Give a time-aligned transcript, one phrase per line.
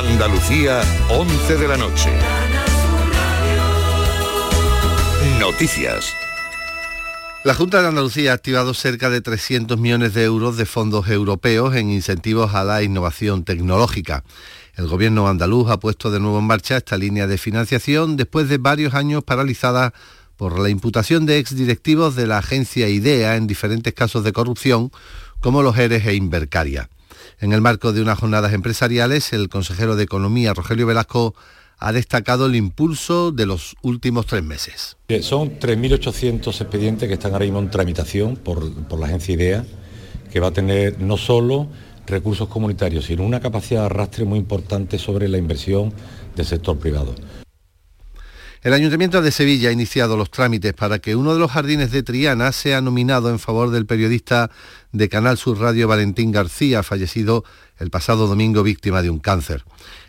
[0.00, 0.80] Andalucía,
[1.10, 2.08] 11 de la noche.
[5.38, 6.14] Noticias.
[7.44, 11.76] La Junta de Andalucía ha activado cerca de 300 millones de euros de fondos europeos
[11.76, 14.24] en incentivos a la innovación tecnológica.
[14.74, 18.56] El gobierno andaluz ha puesto de nuevo en marcha esta línea de financiación después de
[18.56, 19.92] varios años paralizada
[20.38, 24.90] por la imputación de exdirectivos de la agencia IDEA en diferentes casos de corrupción,
[25.40, 26.88] como los ERES e Invercaria.
[27.40, 31.34] En el marco de unas jornadas empresariales, el consejero de Economía, Rogelio Velasco,
[31.78, 34.98] ha destacado el impulso de los últimos tres meses.
[35.22, 39.64] Son 3.800 expedientes que están ahora mismo en tramitación por, por la agencia IDEA,
[40.30, 41.68] que va a tener no solo
[42.06, 45.94] recursos comunitarios, sino una capacidad de arrastre muy importante sobre la inversión
[46.36, 47.14] del sector privado.
[48.62, 52.02] El Ayuntamiento de Sevilla ha iniciado los trámites para que uno de los jardines de
[52.02, 54.50] Triana sea nominado en favor del periodista
[54.92, 57.42] de Canal Sur Radio Valentín García, fallecido
[57.78, 59.64] el pasado domingo víctima de un cáncer.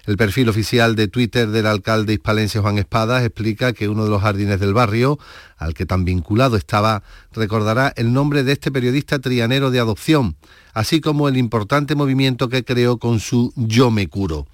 [0.06, 4.22] El perfil oficial de Twitter del alcalde hispalense Juan Espadas explica que uno de los
[4.22, 5.18] jardines del barrio,
[5.58, 10.36] al que tan vinculado estaba, recordará el nombre de este periodista trianero de adopción,
[10.74, 14.46] así como el importante movimiento que creó con su Yo me curo.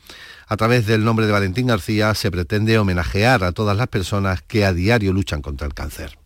[0.47, 4.63] A través del nombre de Valentín García se pretende homenajear a todas las personas que
[4.63, 6.17] a diario luchan contra el cáncer.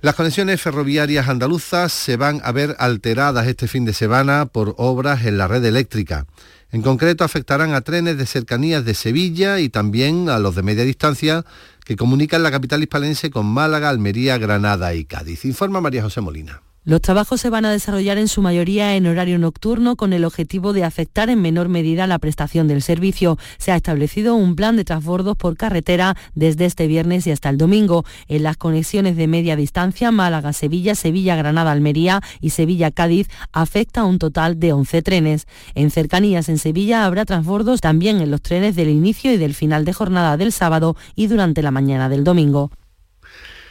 [0.00, 5.24] Las conexiones ferroviarias andaluzas se van a ver alteradas este fin de semana por obras
[5.24, 6.26] en la red eléctrica.
[6.70, 10.84] En concreto afectarán a trenes de cercanías de Sevilla y también a los de media
[10.84, 11.44] distancia
[11.84, 15.46] que comunican la capital hispalense con Málaga, Almería, Granada y Cádiz.
[15.46, 16.62] Informa María José Molina.
[16.88, 20.72] Los trabajos se van a desarrollar en su mayoría en horario nocturno con el objetivo
[20.72, 23.36] de afectar en menor medida la prestación del servicio.
[23.58, 27.58] Se ha establecido un plan de transbordos por carretera desde este viernes y hasta el
[27.58, 28.06] domingo.
[28.26, 34.72] En las conexiones de media distancia Málaga-Sevilla, Sevilla-Granada-Almería y Sevilla-Cádiz afecta a un total de
[34.72, 35.46] 11 trenes.
[35.74, 39.84] En cercanías en Sevilla habrá transbordos también en los trenes del inicio y del final
[39.84, 42.70] de jornada del sábado y durante la mañana del domingo.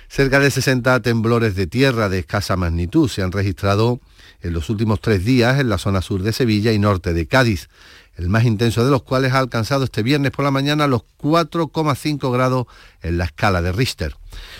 [0.09, 3.99] Cerca de 60 temblores de tierra de escasa magnitud se han registrado
[4.41, 7.67] en los últimos tres días en la zona sur de Sevilla y norte de Cádiz,
[8.15, 12.31] el más intenso de los cuales ha alcanzado este viernes por la mañana los 4,5
[12.31, 12.65] grados
[13.01, 14.15] en la escala de Richter.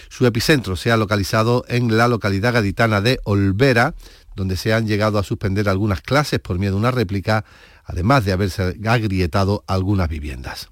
[0.10, 3.96] Su epicentro se ha localizado en la localidad gaditana de Olvera,
[4.36, 7.46] donde se han llegado a suspender algunas clases por miedo a una réplica,
[7.86, 10.70] además de haberse agrietado algunas viviendas.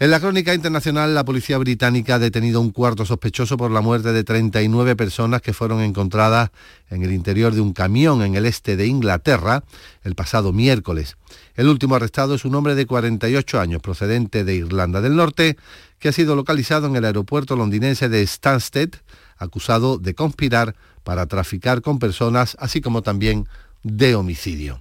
[0.00, 4.14] En la crónica internacional, la policía británica ha detenido un cuarto sospechoso por la muerte
[4.14, 6.52] de 39 personas que fueron encontradas
[6.88, 9.62] en el interior de un camión en el este de Inglaterra
[10.02, 11.18] el pasado miércoles.
[11.54, 15.58] El último arrestado es un hombre de 48 años procedente de Irlanda del Norte
[15.98, 18.94] que ha sido localizado en el aeropuerto londinense de Stansted,
[19.36, 23.46] acusado de conspirar para traficar con personas, así como también
[23.82, 24.80] de homicidio.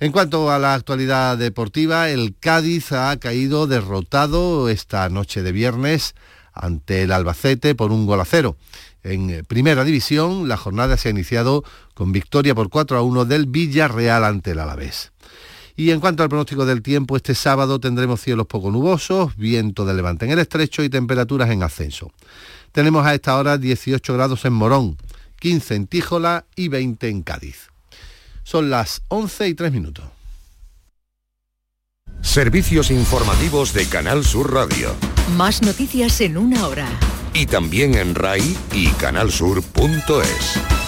[0.00, 6.14] En cuanto a la actualidad deportiva, el Cádiz ha caído derrotado esta noche de viernes
[6.52, 8.56] ante el Albacete por un gol a cero.
[9.02, 11.64] En primera división, la jornada se ha iniciado
[11.94, 15.10] con victoria por 4 a 1 del Villarreal ante el Alavés.
[15.74, 19.94] Y en cuanto al pronóstico del tiempo, este sábado tendremos cielos poco nubosos, viento de
[19.94, 22.12] levante en el estrecho y temperaturas en ascenso.
[22.70, 24.96] Tenemos a esta hora 18 grados en Morón,
[25.40, 27.70] 15 en Tíjola y 20 en Cádiz.
[28.48, 30.06] Son las 11 y 3 minutos.
[32.22, 34.94] Servicios informativos de Canal Sur Radio.
[35.36, 36.88] Más noticias en una hora.
[37.34, 40.87] Y también en RAI y canalsur.es.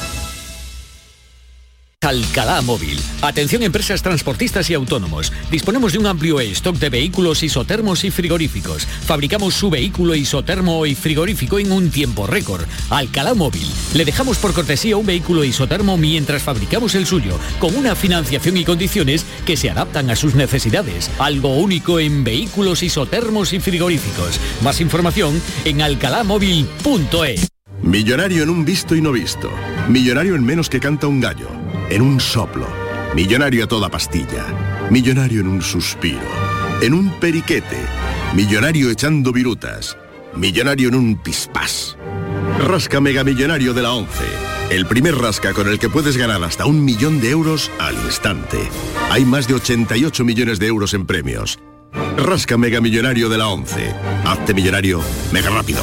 [2.03, 2.99] Alcalá Móvil.
[3.21, 5.31] Atención empresas transportistas y autónomos.
[5.51, 8.87] Disponemos de un amplio stock de vehículos isotermos y frigoríficos.
[8.87, 12.65] Fabricamos su vehículo isotermo y frigorífico en un tiempo récord.
[12.89, 13.71] Alcalá Móvil.
[13.93, 18.65] Le dejamos por cortesía un vehículo isotermo mientras fabricamos el suyo, con una financiación y
[18.65, 21.11] condiciones que se adaptan a sus necesidades.
[21.19, 24.41] Algo único en vehículos isotermos y frigoríficos.
[24.63, 27.47] Más información en alcalamóvil.es.
[27.83, 29.51] Millonario en un visto y no visto.
[29.91, 31.60] Millonario en menos que canta un gallo
[31.91, 32.67] en un soplo,
[33.15, 34.47] millonario a toda pastilla,
[34.91, 36.21] millonario en un suspiro,
[36.81, 37.79] en un periquete,
[38.35, 39.99] millonario echando virutas,
[40.35, 41.99] millonario en un pispás.
[42.61, 44.11] Rasca Mega Millonario de la 11.
[44.71, 48.59] El primer rasca con el que puedes ganar hasta un millón de euros al instante.
[49.11, 51.59] Hay más de 88 millones de euros en premios.
[52.17, 53.95] Rasca Mega Millonario de la 11.
[54.25, 55.01] Hazte millonario
[55.33, 55.83] mega rápido.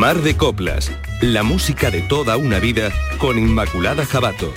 [0.00, 4.50] Mar de Coplas, la música de toda una vida con Inmaculada Jabato.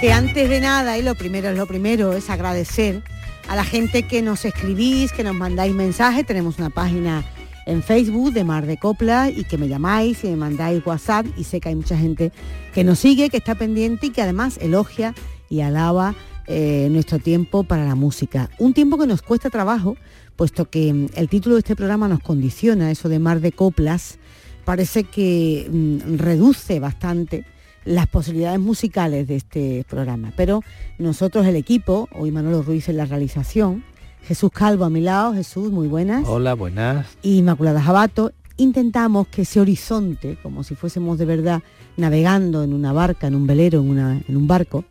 [0.00, 3.02] Que antes de nada, y lo primero es lo primero, es agradecer
[3.48, 6.24] a la gente que nos escribís, que nos mandáis mensajes.
[6.24, 7.24] Tenemos una página
[7.66, 11.42] en Facebook de Mar de Coplas y que me llamáis y me mandáis WhatsApp y
[11.42, 12.30] sé que hay mucha gente
[12.72, 15.16] que nos sigue, que está pendiente y que además elogia
[15.50, 16.14] y alaba
[16.46, 18.50] eh, nuestro tiempo para la música.
[18.58, 19.96] Un tiempo que nos cuesta trabajo,
[20.36, 24.18] puesto que mm, el título de este programa nos condiciona, eso de Mar de Coplas,
[24.64, 27.44] parece que mm, reduce bastante
[27.84, 30.32] las posibilidades musicales de este programa.
[30.36, 30.62] Pero
[30.98, 33.84] nosotros, el equipo, hoy Manolo Ruiz en la realización,
[34.22, 36.26] Jesús Calvo a mi lado, Jesús, muy buenas.
[36.26, 37.06] Hola, buenas.
[37.22, 41.62] Y Inmaculada Jabato, intentamos que ese horizonte, como si fuésemos de verdad
[41.96, 44.84] navegando en una barca, en un velero, en, una, en un barco,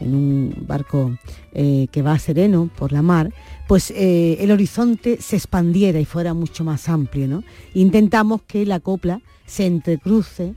[0.00, 1.18] en un barco
[1.52, 3.32] eh, que va sereno por la mar,
[3.68, 7.28] pues eh, el horizonte se expandiera y fuera mucho más amplio.
[7.28, 7.44] ¿no?
[7.74, 10.54] Intentamos que la copla se entrecruce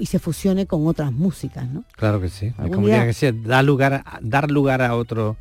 [0.00, 1.68] y se fusione con otras músicas.
[1.68, 1.84] ¿no?
[1.94, 5.36] Claro que sí, como tiene que dar lugar, dar lugar a, otro,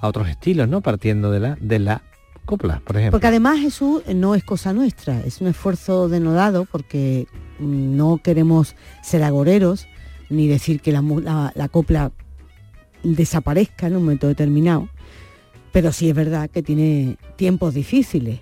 [0.00, 0.82] a otros estilos, ¿no?
[0.82, 2.02] partiendo de la, de la
[2.44, 3.12] copla, por ejemplo.
[3.12, 7.26] Porque además Jesús no es cosa nuestra, es un esfuerzo denodado porque
[7.58, 9.86] mm, no queremos ser agoreros
[10.28, 12.12] ni decir que la, la copla
[13.02, 14.90] desaparezca en un momento determinado,
[15.72, 18.40] pero sí es verdad que tiene tiempos difíciles.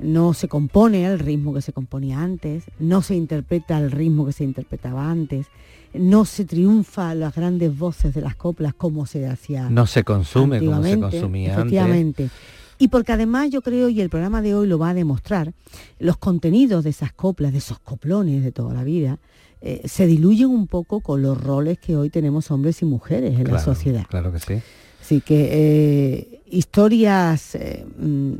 [0.00, 4.32] No se compone al ritmo que se componía antes, no se interpreta al ritmo que
[4.32, 5.46] se interpretaba antes,
[5.92, 9.68] no se triunfa las grandes voces de las coplas como se hacía.
[9.68, 12.30] No se consume como se consumía efectivamente.
[12.78, 15.52] Y porque además yo creo, y el programa de hoy lo va a demostrar,
[15.98, 19.18] los contenidos de esas coplas, de esos coplones de toda la vida,
[19.60, 23.52] eh, se diluyen un poco con los roles que hoy tenemos hombres y mujeres en
[23.52, 24.06] la sociedad.
[24.08, 24.62] Claro que sí.
[25.08, 28.32] Así que eh, historias, eh, mm,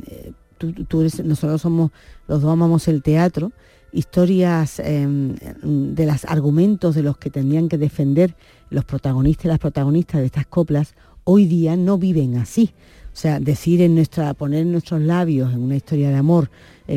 [0.59, 1.89] tú, nosotros somos,
[2.27, 3.51] los dos amamos el teatro,
[3.91, 5.33] historias em,
[5.63, 8.35] de los argumentos de los que tendrían que defender
[8.69, 10.93] los protagonistas y las protagonistas de estas coplas,
[11.23, 12.71] hoy día no viven así.
[13.11, 16.51] O sea, decir en nuestra, poner en nuestros labios en una historia de amor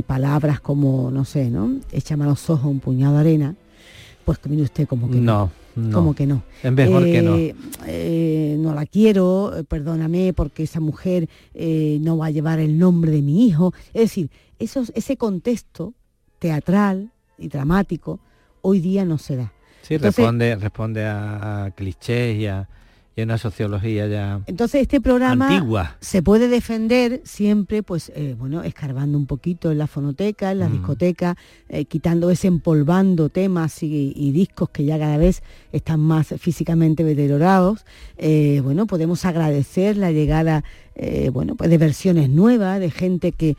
[0.07, 1.81] palabras como, no sé, ¿no?
[1.93, 3.55] Échame a los ojos un puñado de arena,
[4.27, 5.51] pues mire usted como que no.
[5.93, 6.43] Como que no.
[6.63, 7.37] En vez de que no.
[7.37, 7.55] Eh,
[7.87, 13.11] eh, no la quiero, eh, perdóname porque esa mujer no va a llevar el nombre
[13.11, 13.73] de mi hijo.
[13.95, 15.95] Es decir, ese contexto
[16.39, 18.21] teatral y dramático
[18.61, 19.53] hoy día no se da.
[19.83, 22.69] Sí, responde, responde a clichés y a,
[23.15, 25.97] y una sociología ya entonces este programa antigua.
[26.01, 30.69] se puede defender siempre pues eh, bueno escarbando un poquito en la fonoteca en la
[30.69, 30.73] mm.
[30.73, 31.37] discoteca
[31.69, 35.43] eh, quitando ese empolvando temas y, discos que ya cada vez
[35.73, 37.85] están más físicamente deteriorados
[38.17, 40.65] eh, bueno podemos agradecer la llegada
[41.33, 43.57] bueno pues de versiones nuevas de gente que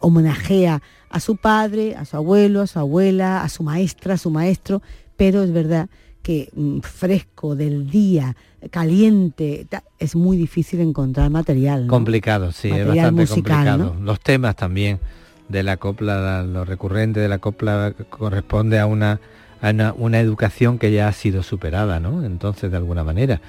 [0.00, 0.80] homenajea
[1.10, 4.82] a su padre a su abuelo a su abuela a su maestra a su maestro
[5.16, 5.88] pero es verdad
[6.22, 8.36] que mm, fresco del día,
[8.70, 9.66] caliente,
[9.98, 11.86] es muy difícil encontrar material.
[11.86, 13.96] Complicado, sí, es bastante complicado.
[14.00, 15.00] Los temas también
[15.48, 19.20] de la copla, lo recurrente de la copla corresponde a una,
[19.60, 22.24] a una, educación que ya ha sido superada, ¿no?
[22.24, 23.40] Entonces, de alguna manera.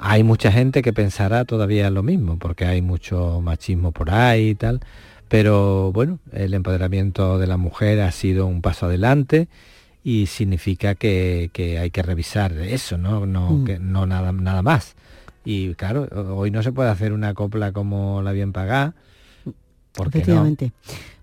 [0.00, 4.54] Hay mucha gente que pensará todavía lo mismo, porque hay mucho machismo por ahí y
[4.54, 4.80] tal,
[5.28, 9.48] pero bueno, el empoderamiento de la mujer ha sido un paso adelante
[10.08, 13.26] y significa que, hay que revisar eso, ¿no?
[13.26, 13.64] No, mm.
[13.66, 14.96] que, no nada, nada más.
[15.44, 18.94] Y claro, hoy no se puede hacer una copla como la bien pagada.
[19.98, 20.72] Porque Efectivamente.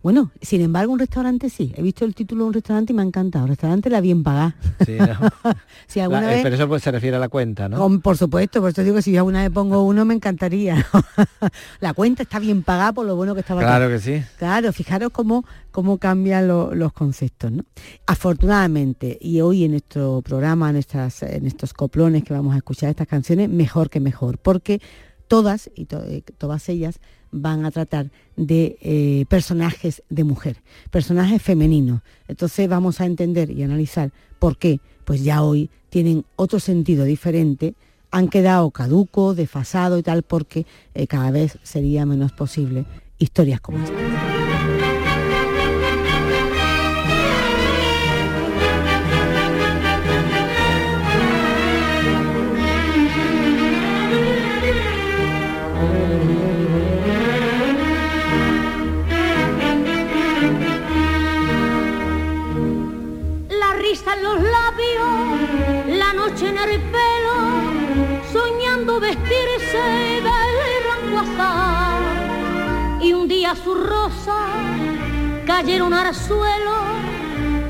[0.04, 1.74] Bueno, sin embargo, un restaurante sí.
[1.78, 3.48] He visto el título de un restaurante y me ha encantado.
[3.48, 4.56] Restaurante La Bien Pagada.
[4.86, 4.98] Sí,
[6.00, 8.00] alguna eh, pero eso pues se refiere a la cuenta, ¿no?
[8.02, 10.86] por supuesto, por eso digo que si alguna vez pongo uno me encantaría.
[11.80, 13.62] la cuenta está bien pagada por lo bueno que estaba.
[13.62, 14.22] Claro que sí.
[14.38, 17.64] Claro, fijaros cómo, cómo cambian los conceptos, ¿no?
[18.06, 23.08] Afortunadamente, y hoy en nuestro programa, en, en estos coplones que vamos a escuchar estas
[23.08, 24.82] canciones, mejor que mejor, porque
[25.28, 27.00] todas y eh, todas ellas
[27.36, 30.58] van a tratar de eh, personajes de mujer,
[30.90, 32.02] personajes femeninos.
[32.28, 37.76] Entonces vamos a entender y analizar por qué, pues ya hoy tienen otro sentido diferente,
[38.12, 42.86] han quedado caduco, desfasado y tal, porque eh, cada vez sería menos posible
[43.20, 44.35] historias como esta.
[73.06, 74.48] Y un día su rosa
[75.46, 76.74] cayeron al suelo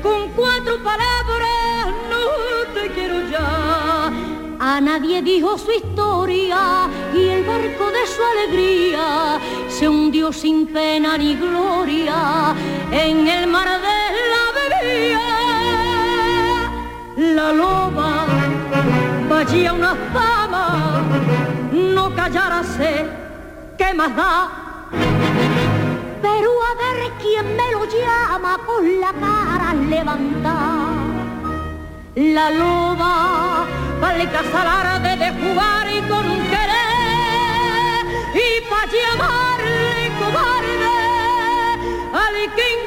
[0.02, 4.10] con cuatro palabras, no te quiero ya.
[4.58, 9.38] A nadie dijo su historia y el barco de su alegría
[9.68, 12.54] se hundió sin pena ni gloria
[12.90, 13.98] en el mar de
[14.32, 15.28] la bebida.
[17.34, 18.24] La loba
[19.28, 21.02] vallía una fama,
[21.72, 23.06] no callarase,
[23.76, 24.62] ¿qué más da?
[26.22, 31.06] Pero a ver quién me lo llama con la cara levantada.
[32.14, 33.66] La loba
[34.00, 38.04] vale casalarde de jugar y con querer
[38.34, 40.98] y pa' llamarle cobarde
[42.24, 42.85] al que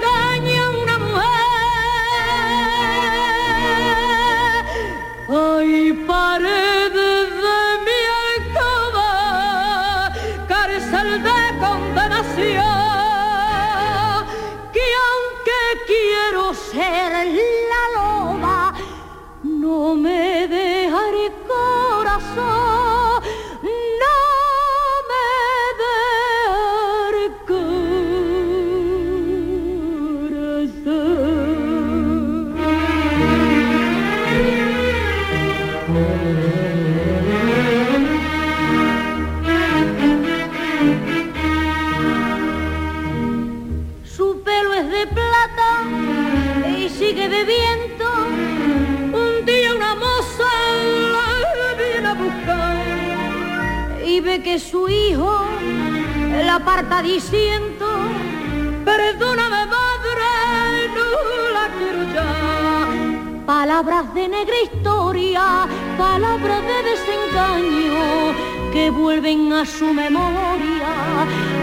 [69.60, 70.88] a su memoria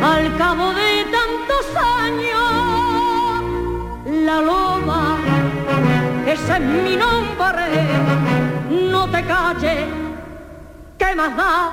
[0.03, 1.67] al cabo de tantos
[2.05, 3.43] años.
[4.27, 5.17] La loba,
[6.27, 7.67] ese es mi nombre,
[8.93, 9.87] no te calles,
[10.99, 11.73] ¿qué más da?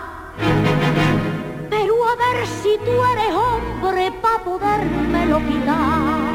[1.70, 6.32] Pero a ver si tú eres hombre para podérmelo quitar.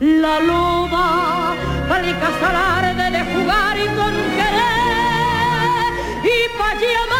[0.00, 1.54] La loba,
[1.90, 5.92] vale casalarde de jugar y con querer,
[6.24, 7.13] y pa' llamarte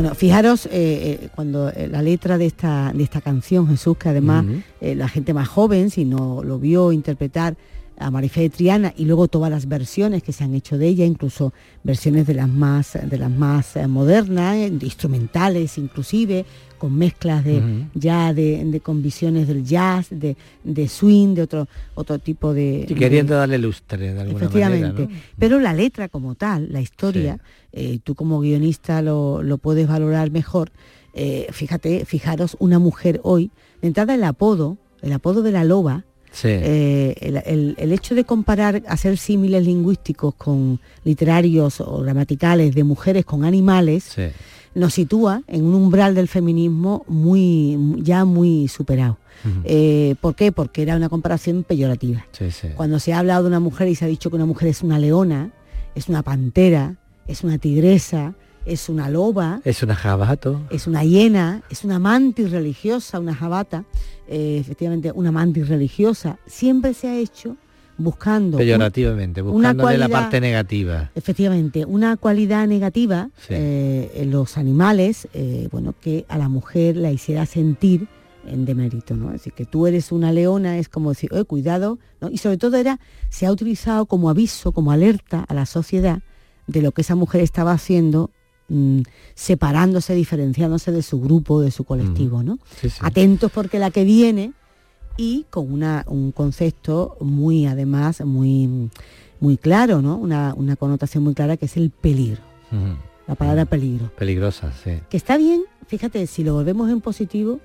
[0.00, 4.08] Bueno, fijaros eh, eh, cuando eh, la letra de esta, de esta canción, Jesús, que
[4.08, 4.46] además
[4.80, 7.54] la gente más joven, si no lo vio interpretar
[8.00, 11.04] a Marifé de Triana y luego todas las versiones que se han hecho de ella,
[11.04, 11.52] incluso
[11.84, 16.44] versiones de las más, de las más eh, modernas, eh, instrumentales inclusive,
[16.78, 17.62] con mezclas de
[17.94, 22.86] ya de, de- con visiones del jazz, de, de swing, de otro, otro tipo de.
[22.88, 25.02] Y de- queriendo darle lustre de alguna Efectivamente.
[25.02, 25.10] manera.
[25.14, 25.20] ¿no?
[25.38, 27.38] Pero la letra como tal, la historia,
[27.72, 30.72] eh, tú como guionista lo, lo puedes valorar mejor.
[31.12, 33.50] Eh, fíjate, fijaros, una mujer hoy,
[33.82, 36.48] de entrada el apodo, el apodo de la loba, Sí.
[36.50, 42.84] eh, el, el- el hecho de comparar, hacer símiles lingüísticos con literarios o gramaticales de
[42.84, 44.22] mujeres con animales, sí.
[44.74, 49.18] nos sitúa en un umbral del feminismo muy ya muy superado.
[49.64, 50.52] Eh, ¿Por qué?
[50.52, 52.26] Porque era una comparación peyorativa.
[52.32, 52.44] Sí.
[52.76, 54.82] Cuando se ha hablado de una mujer y se ha dicho que una mujer es
[54.82, 55.50] una leona,
[55.94, 56.96] es una pantera,
[57.26, 58.34] es una tigresa,
[58.66, 60.60] es una loba, Es un jabato.
[60.70, 63.84] es una hiena, es una mantis religiosa, una jabata,
[64.28, 67.56] eh, efectivamente una mantis religiosa, siempre se ha hecho
[67.98, 71.10] buscando Peyorativamente, una buscándole la parte negativa.
[71.14, 73.54] efectivamente una cualidad negativa Sí.
[73.56, 78.08] eh, en los animales, eh, bueno, que a la mujer la hiciera sentir
[78.46, 79.26] en demérito, ¿no?
[79.28, 82.30] Es decir, que tú eres una leona es como decir, "Oye, cuidado, ¿no?
[82.30, 82.98] Y sobre todo era,
[83.28, 86.20] se ha utilizado como aviso, como alerta a la sociedad
[86.66, 88.30] de lo que esa mujer estaba haciendo,
[88.70, 89.00] mm,
[89.34, 92.58] separándose, diferenciándose de su grupo, de su colectivo, ¿no?
[92.80, 92.98] Sí, sí.
[93.02, 94.54] Atentos porque la que viene
[95.18, 98.90] y con una, un concepto muy, además, muy,
[99.38, 100.16] muy claro, ¿no?
[100.16, 102.40] Una, una connotación muy clara que es el peligro,
[103.26, 104.10] la palabra peligro.
[104.16, 104.92] Peligrosa, sí.
[105.10, 107.60] Que está bien, fíjate, si lo volvemos en positivo,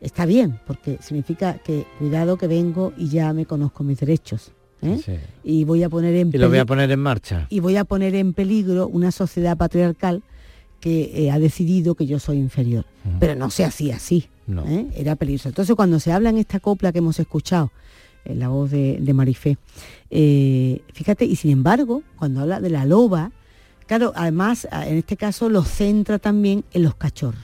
[0.00, 4.52] está bien, porque significa que cuidado que vengo y ya me conozco mis derechos.
[4.82, 5.20] ¿Eh?
[5.44, 7.46] y voy a poner en y lo voy a poner en marcha.
[7.50, 10.22] y voy a poner en peligro una sociedad patriarcal
[10.80, 12.84] que eh, ha decidido que yo soy inferior.
[13.18, 14.28] Pero no se hacía así
[14.66, 14.88] ¿eh?
[14.94, 15.48] era peligroso.
[15.48, 17.72] Entonces cuando se habla en esta copla que hemos escuchado
[18.24, 19.56] en la voz de, Marifé
[20.10, 23.30] fíjate y sin embargo cuando habla de la loba
[23.86, 27.40] claro además en este caso lo centra también en los cachorros.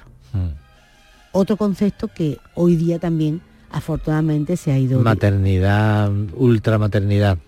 [1.32, 3.40] Otro concepto que hoy día también
[3.72, 5.00] afortunadamente se ha ido...
[5.00, 7.38] Maternidad, ultramaternidad.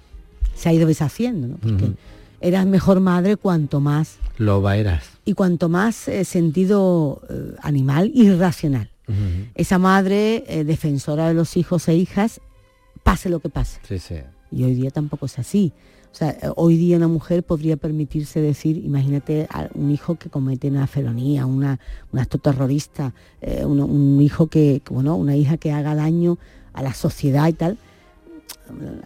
[0.55, 1.57] Se ha ido deshaciendo, ¿no?
[1.57, 1.93] Porque
[2.41, 4.19] eras mejor madre cuanto más...
[4.39, 5.05] Loba eras.
[5.25, 8.91] Y cuanto más eh, sentido eh, animal y racional.
[9.55, 12.41] Esa madre eh, defensora de los hijos e hijas,
[13.03, 13.79] pase lo que pase.
[13.87, 14.17] Sí, sí.
[14.51, 15.73] Y hoy día tampoco es así.
[16.15, 20.69] O sea, hoy día una mujer podría permitirse decir, imagínate a un hijo que comete
[20.69, 21.81] una felonía, una,
[22.13, 26.39] un acto terrorista, eh, un, hijo que, bueno, una hija que haga daño
[26.73, 27.79] a la sociedad y tal.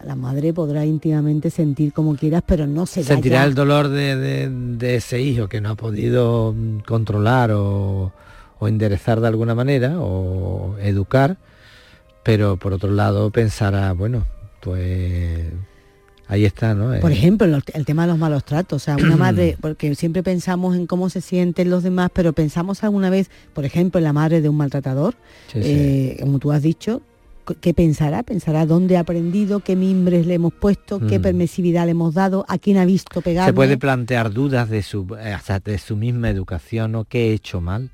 [0.04, 5.22] La madre podrá íntimamente sentir como quieras, pero no se Sentirá el dolor de, ese
[5.22, 8.12] hijo que no ha podido mm, controlar o,
[8.58, 11.38] o enderezar de alguna manera o educar,
[12.22, 14.26] pero por otro lado pensará, bueno,
[14.60, 15.46] pues
[16.28, 16.98] Ahí está, ¿no?
[17.00, 18.82] Por eh, ejemplo, el, tema de los malos tratos.
[18.82, 22.84] O sea, una madre, porque siempre pensamos en cómo se sienten los demás, pero pensamos
[22.84, 25.14] alguna vez, por ejemplo, en la madre de un maltratador,
[25.54, 27.00] eh, como tú has dicho,
[27.60, 28.22] ¿qué pensará?
[28.22, 31.22] Pensará dónde ha aprendido, qué mimbres le hemos puesto, qué mm.
[31.22, 33.46] permisividad le hemos dado, a quién ha visto pegar.
[33.46, 37.62] Se puede plantear dudas de su, eh, de su misma educación o qué he hecho
[37.62, 37.90] mal.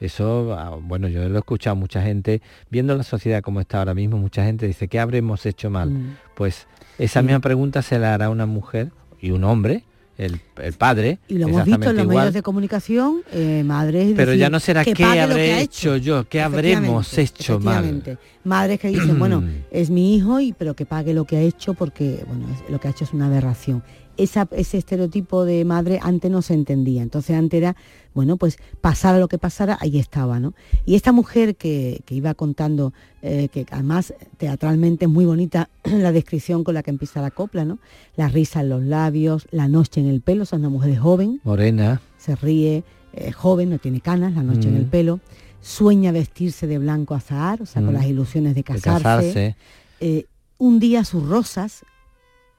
[0.00, 3.94] Eso, ah, bueno, yo lo he escuchado mucha gente, viendo la sociedad como está ahora
[3.94, 5.90] mismo, mucha gente dice, ¿qué habremos hecho mal?
[5.90, 6.16] Mm.
[6.36, 6.68] Pues
[6.98, 8.90] esa misma pregunta se la hará una mujer
[9.20, 9.84] y un hombre,
[10.16, 10.40] el,
[10.76, 11.18] padre.
[11.28, 14.14] Y lo hemos visto en los medios de comunicación, eh, madres.
[14.16, 18.18] Pero ya no será qué habré hecho yo, qué habremos hecho mal.
[18.44, 21.74] Madres que dicen, bueno, es mi hijo, y pero que pague lo que ha hecho
[21.74, 23.82] porque bueno, lo que ha hecho es una aberración
[24.18, 27.02] ese estereotipo de madre antes no se entendía.
[27.02, 27.76] Entonces antes era,
[28.14, 30.54] bueno, pues pasara lo que pasara, ahí estaba, ¿no?
[30.84, 36.64] Y esta mujer que, iba contando, eh, que además teatralmente es muy bonita la descripción
[36.64, 37.78] con la que empieza la copla, ¿no?
[38.16, 41.40] La risa en los labios, la noche en el pelo, o sea, una mujer joven.
[41.44, 42.00] Morena.
[42.18, 44.90] Se ríe, eh, joven, no tiene canas, la noche en el mm.
[44.90, 45.20] pelo.
[45.60, 47.96] Sueña vestirse de blanco azahar, o sea, con mm.
[47.96, 49.56] las ilusiones de casarse.
[50.00, 50.26] Eh,
[50.58, 51.84] un día sus rosas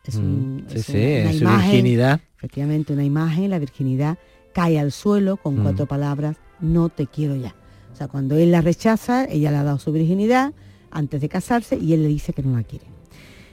[0.03, 0.65] es, mm,
[1.41, 2.21] una, virginidad.
[2.37, 4.17] Efectivamente, una imagen, la virginidad
[4.53, 5.63] cae al suelo con mm.
[5.63, 7.55] cuatro palabras, no te quiero ya.
[7.91, 10.53] O sea, cuando él la rechaza, ella le ha dado su virginidad
[10.91, 12.85] antes de casarse y él le dice que no la quiere.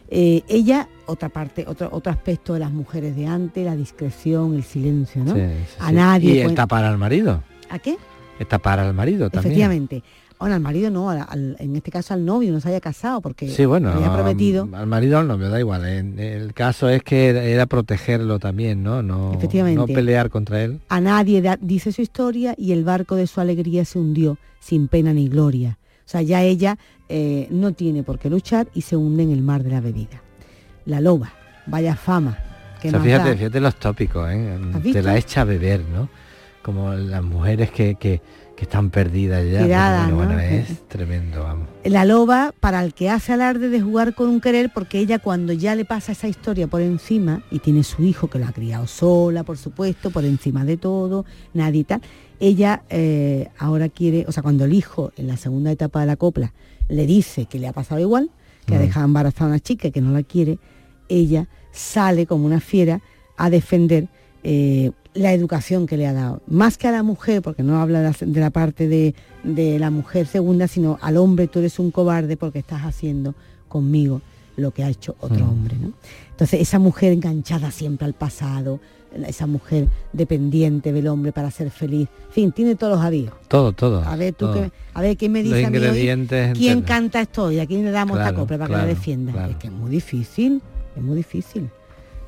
[0.09, 4.63] Eh, ella, otra parte, otro, otro aspecto de las mujeres de antes, la discreción, el
[4.63, 5.35] silencio, ¿no?
[5.79, 6.35] a nadie.
[6.35, 7.43] Y el tapar al marido.
[7.69, 7.97] ¿A qué?
[8.39, 9.53] El tapar al marido también.
[9.53, 10.03] Efectivamente.
[10.39, 13.65] Bueno, al marido no, en este caso al novio no se haya casado porque sí,
[13.65, 14.69] bueno, había prometido.
[14.73, 15.85] Al marido al novio, da igual.
[15.85, 19.03] el caso es que era, protegerlo también, ¿no?
[19.03, 20.81] No, no pelear contra él.
[20.89, 25.15] A nadie dice su historia y el barco de su alegría se hundió sin pena
[25.15, 25.79] ni gloria.
[26.05, 29.43] O sea, ya ella eh, no tiene por qué luchar y se hunde en el
[29.43, 30.23] mar de la bebida.
[30.85, 31.33] La loba,
[31.67, 32.39] vaya fama.
[32.81, 34.59] Que fíjate, fíjate los tópicos, ¿eh?
[34.93, 36.09] Te la echa a beber, ¿no?
[36.63, 38.21] Como las mujeres que, que
[38.57, 40.09] que están perdidas ya.
[40.13, 41.69] bueno, es tremendo, vamos.
[41.85, 45.53] La loba, para el que hace alarde de jugar con un querer, porque ella cuando
[45.53, 48.87] ya le pasa esa historia por encima, y tiene su hijo que lo ha criado
[48.87, 52.01] sola, por supuesto, por encima de todo, nadie tal,
[52.41, 56.17] ella eh, ahora quiere, o sea, cuando el hijo en la segunda etapa de la
[56.17, 56.55] copla
[56.89, 58.31] le dice que le ha pasado igual,
[58.65, 58.83] que ha mm.
[58.83, 60.59] dejado embarazada a una chica y que no la quiere,
[61.11, 63.03] ella sale como una fiera
[63.37, 64.09] a defender
[64.49, 66.41] eh, la educación que le ha dado.
[66.47, 69.15] Más que a la mujer, porque no habla de la, parte de,
[69.79, 73.35] la mujer segunda, sino al hombre, tú eres un cobarde porque estás haciendo
[73.67, 74.21] conmigo
[74.57, 75.49] lo que ha hecho otro mm.
[75.49, 75.77] hombre.
[75.81, 75.93] ¿no?
[76.31, 78.79] Entonces, esa mujer enganchada siempre al pasado,
[79.27, 83.33] esa mujer dependiente del hombre para ser feliz, en fin, tiene todos los avíos.
[83.49, 84.05] Todo, todo.
[84.05, 84.47] A ver, tú
[84.95, 85.79] a ver, ¿quién me dice a mí
[86.55, 89.49] quién canta esto y a quién le damos la copla para que la defienda?
[89.49, 90.63] Es que es muy difícil,
[90.95, 91.69] es muy difícil.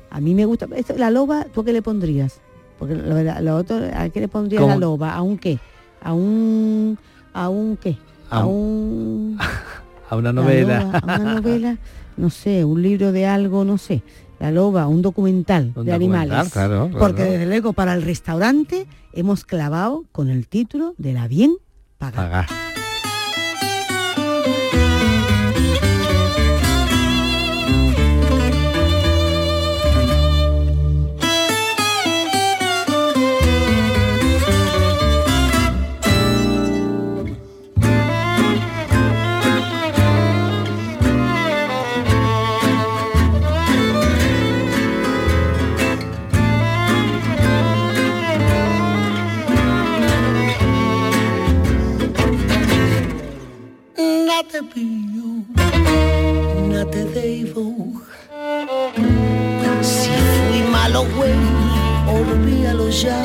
[0.09, 0.67] A mí me gusta,
[0.97, 2.39] la loba, ¿tú qué le pondrías?
[2.77, 5.13] Porque lo, otro, ¿a qué le pondría la loba?
[5.13, 5.59] ¿A un qué?
[6.01, 6.97] ¿A un,
[7.33, 7.97] a un qué?
[8.29, 9.37] A, un...
[10.09, 10.89] a una novela.
[10.93, 11.77] a una novela,
[12.17, 14.01] no sé, un libro de algo, no sé.
[14.39, 16.53] La loba, un documental de animales.
[16.97, 21.57] Porque desde luego para el restaurante hemos clavado con el título de la bien
[21.97, 22.47] pagada.
[56.85, 57.63] Te debo.
[59.81, 60.09] Si
[60.49, 61.33] fui malo, güey,
[62.07, 63.19] olvídalo ya.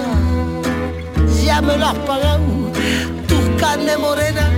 [1.45, 2.41] Ya me lo has pagado,
[3.27, 4.51] tus carnes morenas.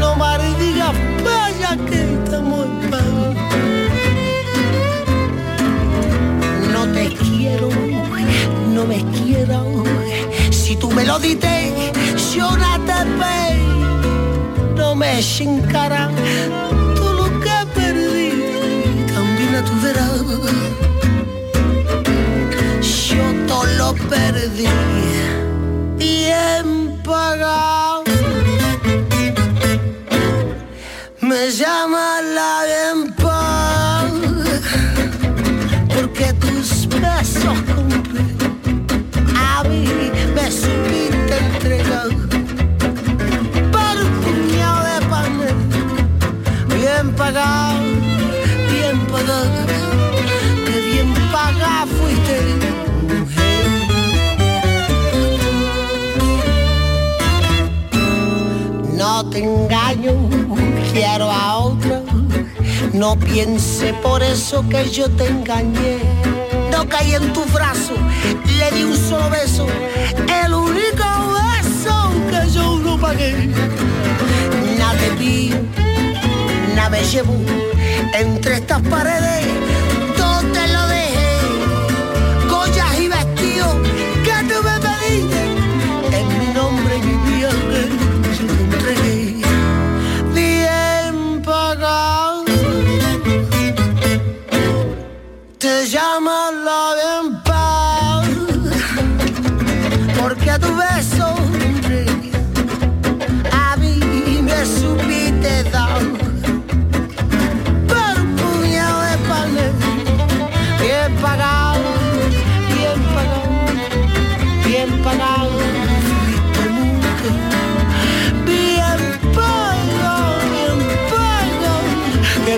[0.00, 0.92] No me digas,
[1.24, 2.90] vaya que estamos en
[6.72, 7.68] No te quiero,
[8.74, 9.84] no me quiero.
[10.50, 11.72] Si tú me lo dices,
[12.34, 13.63] yo no te veo.
[14.96, 16.08] Me echen cara
[19.66, 20.20] tu verás.
[23.08, 24.68] Yo todo lo perdí,
[25.98, 28.04] bien pagado.
[31.20, 31.93] Me llama
[48.70, 49.06] bien
[50.64, 52.38] que bien paga fuiste.
[58.96, 60.12] No te engaño,
[60.92, 62.02] quiero a otro,
[62.92, 65.98] no piense por eso que yo te engañé.
[66.70, 67.94] No caí en tu brazo,
[68.58, 69.66] le di un solo beso,
[70.44, 73.48] el único beso que yo no pagué.
[74.78, 75.58] Nada te pido,
[76.90, 77.34] me llevo
[78.14, 79.46] entre estas paredes,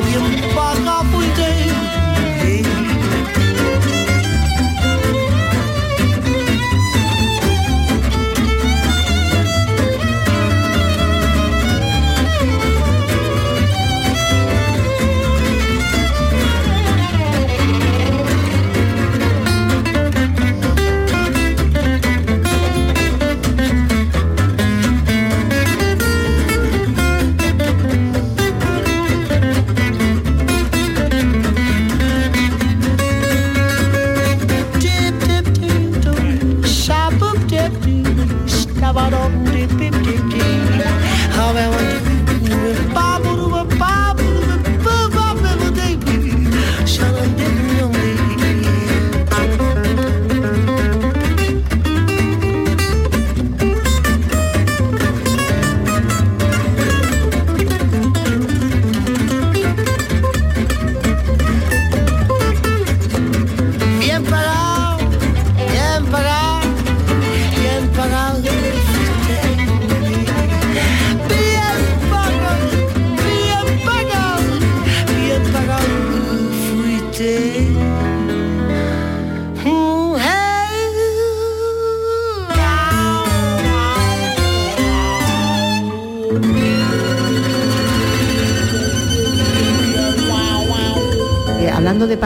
[0.00, 0.35] de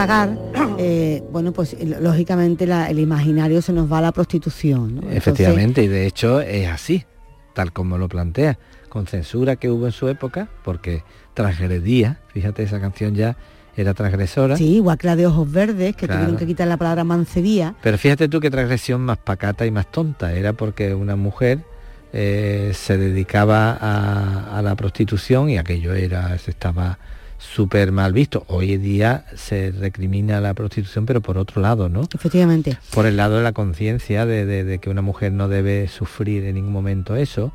[0.01, 0.35] pagar,
[0.79, 5.03] eh, bueno, pues lógicamente el imaginario se nos va a la prostitución.
[5.11, 7.05] Efectivamente, y de hecho es así,
[7.53, 8.57] tal como lo plantea,
[8.89, 11.03] con censura que hubo en su época, porque
[11.35, 13.37] transgredía, fíjate, esa canción ya
[13.77, 14.57] era transgresora.
[14.57, 17.75] Sí, igual que la de Ojos Verdes, que tuvieron que quitar la palabra mancebía.
[17.83, 21.59] Pero fíjate tú qué transgresión más pacata y más tonta, era porque una mujer
[22.11, 26.97] eh, se dedicaba a, a, la prostitución y aquello era, se estaba
[27.41, 28.45] súper mal visto.
[28.47, 32.07] Hoy en día se recrimina la prostitución, pero por otro lado, ¿no?
[32.13, 32.77] Efectivamente.
[32.93, 36.71] Por el lado de la conciencia de, que una mujer no debe sufrir en ningún
[36.71, 37.51] momento eso.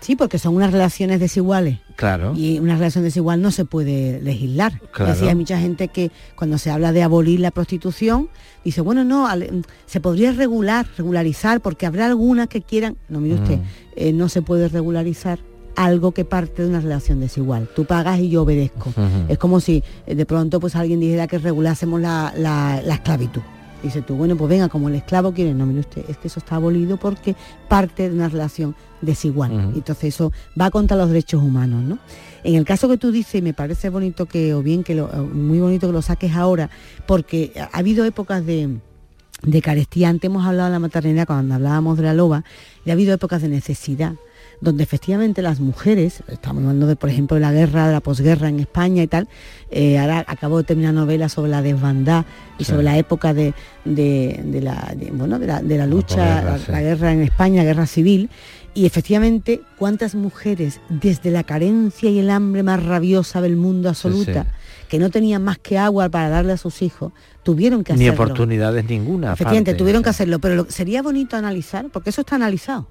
[0.00, 1.80] Sí, porque son unas relaciones desiguales.
[1.96, 2.32] Claro.
[2.36, 4.80] Y una relación desigual no se puede legislar.
[4.92, 5.28] Claro.
[5.28, 8.28] hay mucha gente que cuando se habla de abolir la prostitución,
[8.64, 9.28] dice, bueno, no,
[9.86, 13.62] se podría regular, regularizar, porque habrá algunas que quieran, no mire usted, mm.
[13.96, 15.40] eh, no se puede regularizar
[15.78, 17.68] algo que parte de una relación desigual.
[17.74, 18.92] Tú pagas y yo obedezco.
[19.28, 23.42] Es como si eh, de pronto pues alguien dijera que regulásemos la, la, esclavitud.
[23.80, 26.40] Dice tú, bueno, pues venga, como el esclavo quiere, no, mire usted, es que eso
[26.40, 27.36] está abolido porque
[27.68, 29.52] parte de una relación desigual.
[29.72, 32.00] Entonces eso va contra los derechos humanos, ¿no?
[32.42, 35.60] En el caso que tú dices, me parece bonito que, o bien que lo, muy
[35.60, 36.70] bonito que lo saques ahora,
[37.06, 38.78] porque ha habido épocas de,
[39.42, 40.08] de carestía.
[40.08, 42.42] Antes hemos hablado de la maternidad cuando hablábamos de la loba,
[42.84, 44.14] y ha habido épocas de necesidad
[44.60, 48.48] donde efectivamente las mujeres, estamos hablando de, por ejemplo, de la guerra, de la posguerra
[48.48, 49.28] en España y tal,
[49.70, 52.26] eh, ahora acabo de terminar novela sobre la desbandada
[52.58, 57.86] y sobre la época de, la, bueno, de, la, lucha, la, guerra en España, guerra
[57.86, 58.30] civil,
[58.74, 64.46] y efectivamente, ¿cuántas mujeres desde la carencia y el hambre más rabiosa del mundo absoluta,
[64.88, 68.12] que no tenían más que agua para darle a sus hijos, tuvieron que hacerlo?
[68.12, 69.32] Ni oportunidades ninguna.
[69.32, 72.86] Efectivamente, tuvieron que hacerlo, pero sería bonito analizar, porque eso está analizado.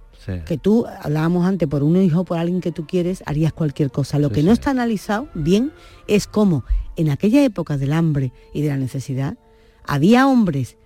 [0.45, 4.19] Que tú, hablábamos antes, por un hijo, por alguien que tú quieres, harías cualquier cosa.
[4.19, 5.71] Lo que no está analizado bien
[6.07, 6.65] es cómo
[6.97, 9.37] en aquella época del hambre y de la necesidad,
[9.85, 10.77] había hombres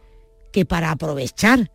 [0.52, 1.72] que para aprovechar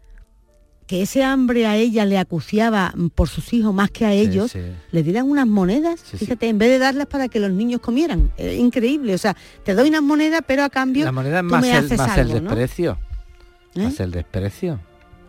[0.87, 4.55] que ese hambre a ella le acuciaba por sus hijos más que a ellos,
[4.93, 8.31] le dieran unas monedas, fíjate, en vez de darlas para que los niños comieran.
[8.37, 11.61] Es increíble, o sea, te doy unas monedas, pero a cambio la moneda tú más,
[11.63, 12.99] me el, más el desprecio.
[13.75, 13.83] ¿Eh?
[13.83, 14.79] Más el desprecio.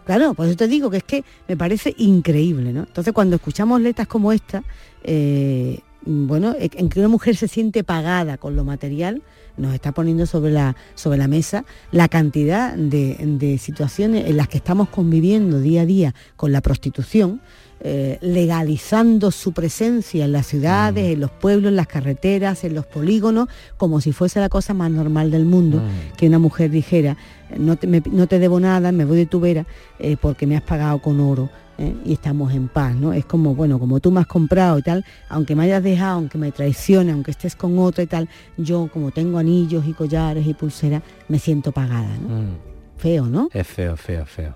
[0.08, 2.84] Claro, por eso te digo que es que me parece increíble, ¿no?
[2.84, 4.64] Entonces cuando escuchamos letras como esta,
[5.04, 9.22] eh, bueno, en que una mujer se siente pagada con lo material,
[9.58, 14.60] nos está poniendo sobre la, sobre la mesa la cantidad de, situaciones en las que
[14.60, 17.42] estamos conviviendo día a día con la prostitución,
[17.80, 21.12] eh, legalizando su presencia en las ciudades, mm.
[21.14, 24.90] en los pueblos, en las carreteras, en los polígonos, como si fuese la cosa más
[24.90, 26.16] normal del mundo, mm.
[26.18, 27.18] que una mujer dijera,
[27.56, 29.66] no te, no te, debo nada, me voy de tu vera
[30.00, 31.96] eh, porque me has pagado con oro ¿eh?
[32.04, 33.14] y estamos en paz, ¿no?
[33.14, 36.38] Es como, bueno, como tú me has comprado y tal, aunque me hayas dejado, aunque
[36.38, 40.54] me traicione, aunque estés con otro y tal, yo como tengo anillos y collares y
[40.54, 42.42] pulseras, me siento pagada, ¿no?
[42.42, 42.58] Mm.
[42.98, 43.50] Feo, ¿no?
[43.54, 44.56] Es feo, feo, feo.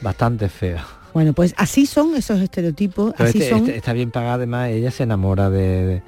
[0.00, 0.78] Bastante feo.
[1.14, 3.14] Bueno, pues así son esos estereotipos.
[3.18, 3.60] así este, son...
[3.60, 6.02] Este está bien pagada, además, ella se enamora de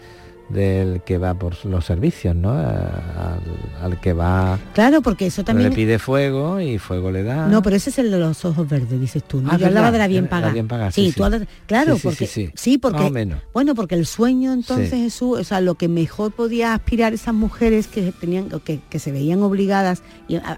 [0.50, 2.52] del que va por los servicios, ¿no?
[2.52, 4.58] Al, que va...
[4.74, 5.70] Claro, porque eso también...
[5.70, 7.46] Le pide fuego y fuego le da...
[7.46, 9.40] No, pero ese es el de los ojos verdes, dices tú.
[9.40, 9.50] ¿no?
[9.52, 10.90] Ah, Yo hablaba de la bien pagada.
[10.90, 11.24] sí, tú
[11.66, 12.26] Claro, porque...
[12.26, 13.28] Sí, porque...
[13.52, 17.86] Bueno, porque el sueño entonces Jesús, o sea, lo que mejor podía aspirar esas mujeres
[17.86, 20.02] que tenían, que, que se veían obligadas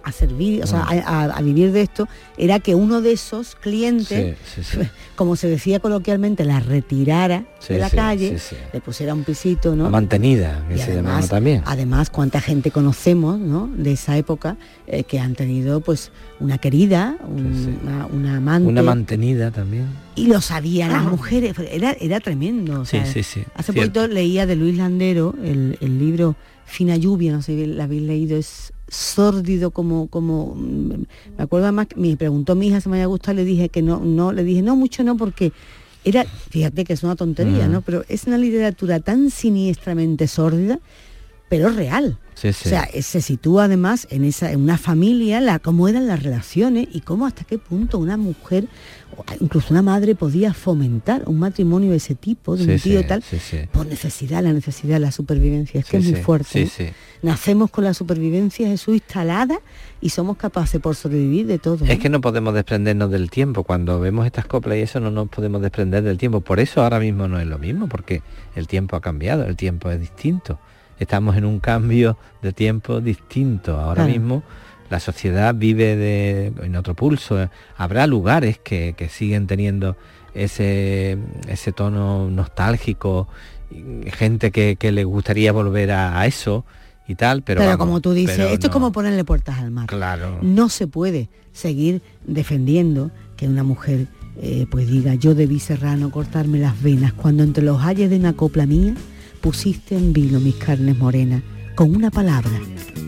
[0.02, 1.32] a, servir, o sea, ah.
[1.34, 4.36] a, vivir de esto, era que uno de esos clientes,
[5.16, 8.36] como se decía coloquialmente, la retirara de la calle,
[8.72, 9.90] le pusiera un pisito, ¿no?
[9.90, 11.62] Mantenida, que se además, también.
[11.66, 13.70] Además, cuánta gente conocemos, ¿no?
[13.74, 18.68] De esa época eh, que han tenido, pues, una querida, una, amante.
[18.68, 19.86] Una mantenida también.
[20.14, 22.84] Y lo sabían las mujeres, era, era tremendo.
[22.84, 23.44] sí, sí, sí.
[23.54, 28.02] Hace poquito leía de Luis Landero el, libro Fina Lluvia, no sé si lo habéis
[28.02, 31.04] leído, es sórdido como como mm,
[31.38, 34.00] me acuerdo más me preguntó mi hija si me había gustado le dije que no
[34.00, 35.50] no le dije no mucho no porque
[36.04, 37.82] era, fíjate que es una tontería, ¿no?
[37.82, 40.78] Pero es una literatura tan siniestramente sórdida,
[41.52, 42.16] pero real.
[42.32, 46.88] O sea, se sitúa además en esa en una familia, la, cómo eran las relaciones
[46.90, 48.68] y cómo hasta qué punto una mujer,
[49.38, 53.22] incluso una madre, podía fomentar un matrimonio de ese tipo, de un tío tal,
[53.70, 55.80] por necesidad, la necesidad, la supervivencia.
[55.80, 56.70] Es que es muy fuerte.
[57.20, 59.60] Nacemos con la supervivencia Jesús instalada
[60.00, 61.84] y somos capaces por sobrevivir de todo.
[61.84, 63.62] Es que no podemos desprendernos del tiempo.
[63.62, 66.40] Cuando vemos estas coplas y eso no nos podemos desprender del tiempo.
[66.40, 68.22] Por eso ahora mismo no es lo mismo, porque
[68.56, 70.58] el tiempo ha cambiado, el tiempo es distinto
[71.02, 73.78] estamos en un cambio de tiempo distinto.
[73.78, 74.42] Ahora mismo
[74.90, 77.48] la sociedad vive de, en otro pulso.
[77.76, 79.96] Habrá lugares que, siguen teniendo
[80.34, 83.26] ese, ese tono nostálgico,
[84.06, 86.64] gente que, le gustaría volver a, eso
[87.08, 87.62] y tal, pero...
[87.62, 89.86] Pero como tú dices, esto es como ponerle puertas al mar.
[89.86, 90.38] Claro.
[90.42, 94.08] No se puede seguir defendiendo que una mujer
[94.40, 98.32] eh, pues diga, yo debí serrano cortarme las venas cuando entre los ayes de una
[98.32, 98.94] copla mía
[99.42, 101.42] pusiste en vino mis carnes morenas
[101.74, 102.58] con una palabra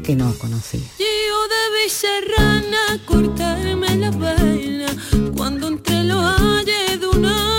[0.02, 0.80] que no conocía.
[0.98, 4.88] Yo debí serrana cortarme la vaina
[5.36, 7.53] cuando entre los ayes de una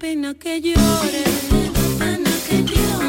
[0.00, 1.24] pena que llore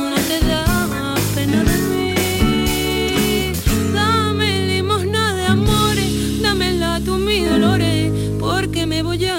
[0.10, 3.54] no te da pena de mí.
[3.94, 9.31] Dame limosna de amores dámela tú mis dolores porque me voy a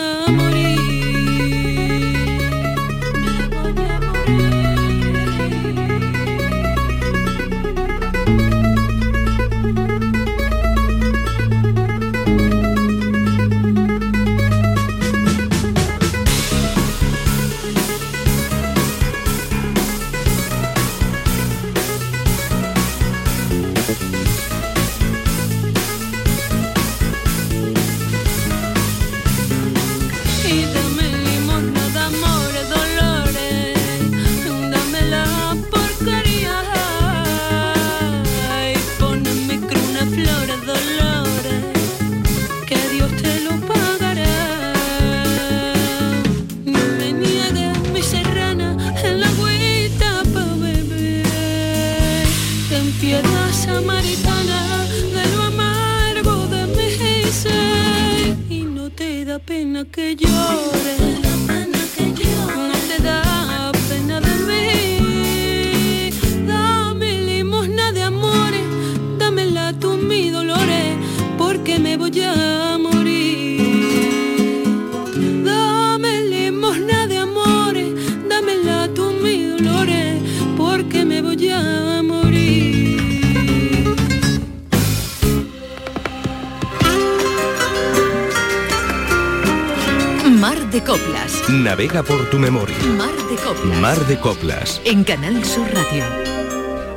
[91.72, 92.76] Navega por tu memoria.
[92.98, 93.80] Mar de Coplas.
[93.80, 94.82] Mar de Coplas.
[94.84, 96.04] En Canal Sur Radio.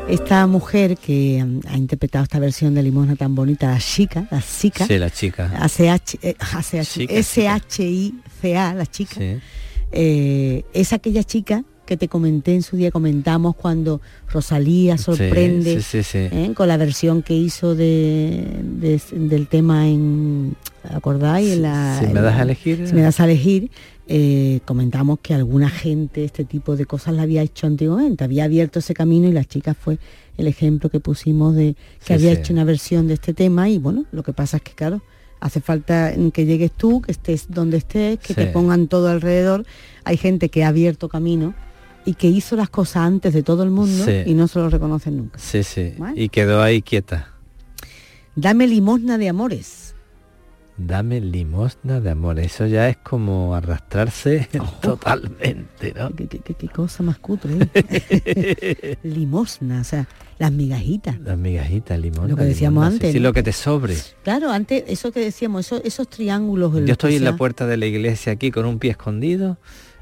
[0.10, 4.42] Esta mujer que mm, ha interpretado esta versión de Limosna tan bonita, la chica, la
[4.42, 5.50] chica, Sí, la chica.
[5.62, 6.36] ACH, eh,
[7.08, 9.38] S-H-I-C-A, la chica, Sí.
[9.94, 16.02] eh, es aquella chica que te comenté en su día, comentamos cuando Rosalía sorprende sí,
[16.02, 16.18] sí, sí.
[16.36, 16.52] ¿eh?
[16.54, 20.58] con la versión que hizo de, de- del tema en,
[20.92, 21.54] ¿acordáis?
[21.54, 22.88] En la- si me das la- a elegir.
[22.90, 23.70] si me das a elegir,
[24.08, 28.80] eh, comentamos que alguna gente este tipo de cosas la había hecho antiguamente, había abierto
[28.80, 29.98] ese camino y la chica fue
[30.38, 32.40] el ejemplo que pusimos de que Sí, había sí.
[32.42, 35.02] hecho una versión de este tema y bueno, lo que pasa es que claro,
[35.40, 39.66] hace falta que llegues tú, que estés donde estés, que te pongan todo alrededor.
[40.04, 41.54] Hay gente que ha abierto camino
[42.06, 45.18] y que hizo las cosas antes de todo el mundo y no se lo reconocen
[45.18, 45.40] nunca.
[45.40, 45.94] Sí, sí.
[45.98, 46.22] Vale.
[46.22, 47.32] Y quedó ahí quieta.
[48.36, 49.85] Dame limosna de amores.
[50.78, 52.38] Dame limosna de amor.
[52.40, 54.50] Eso ya es como arrastrarse
[54.82, 56.14] totalmente, ¿no?
[56.14, 57.54] ¿Qué, qué- qué- qué cosa más cutre.
[57.74, 58.98] ¿eh?
[59.04, 60.08] limosna, o sea,
[60.38, 61.18] las migajitas.
[61.22, 62.30] Las migajitas, limón.
[62.30, 63.96] Lo que decíamos antes, Sí, lo que te sobre.
[64.24, 66.74] Claro, antes, eso que decíamos, eso- esos triángulos.
[66.74, 69.58] los Yo estoy en la puerta de la iglesia aquí con un pie escondido,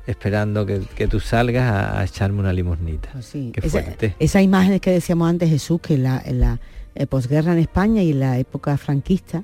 [0.07, 3.09] esperando que, que tú salgas a, a echarme una limosnita.
[3.21, 4.15] Sí, Qué esa- fuerte.
[4.17, 6.59] esas imágenes que decíamos antes, Jesús, que la, en la
[6.95, 9.43] eh, posguerra en España y en la época franquista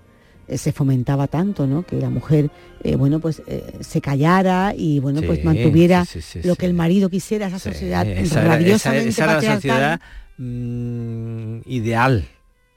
[0.58, 1.84] se fomentaba tanto, ¿no?
[1.84, 2.50] Que la mujer,
[2.84, 6.74] eh, bueno, pues eh, se callara y, bueno, pues mantuviera sí, sí, lo que el
[6.74, 10.00] marido quisiera, esa sociedad esa rabiosamente esa- esa era la sociedad
[10.38, 12.26] mm, ideal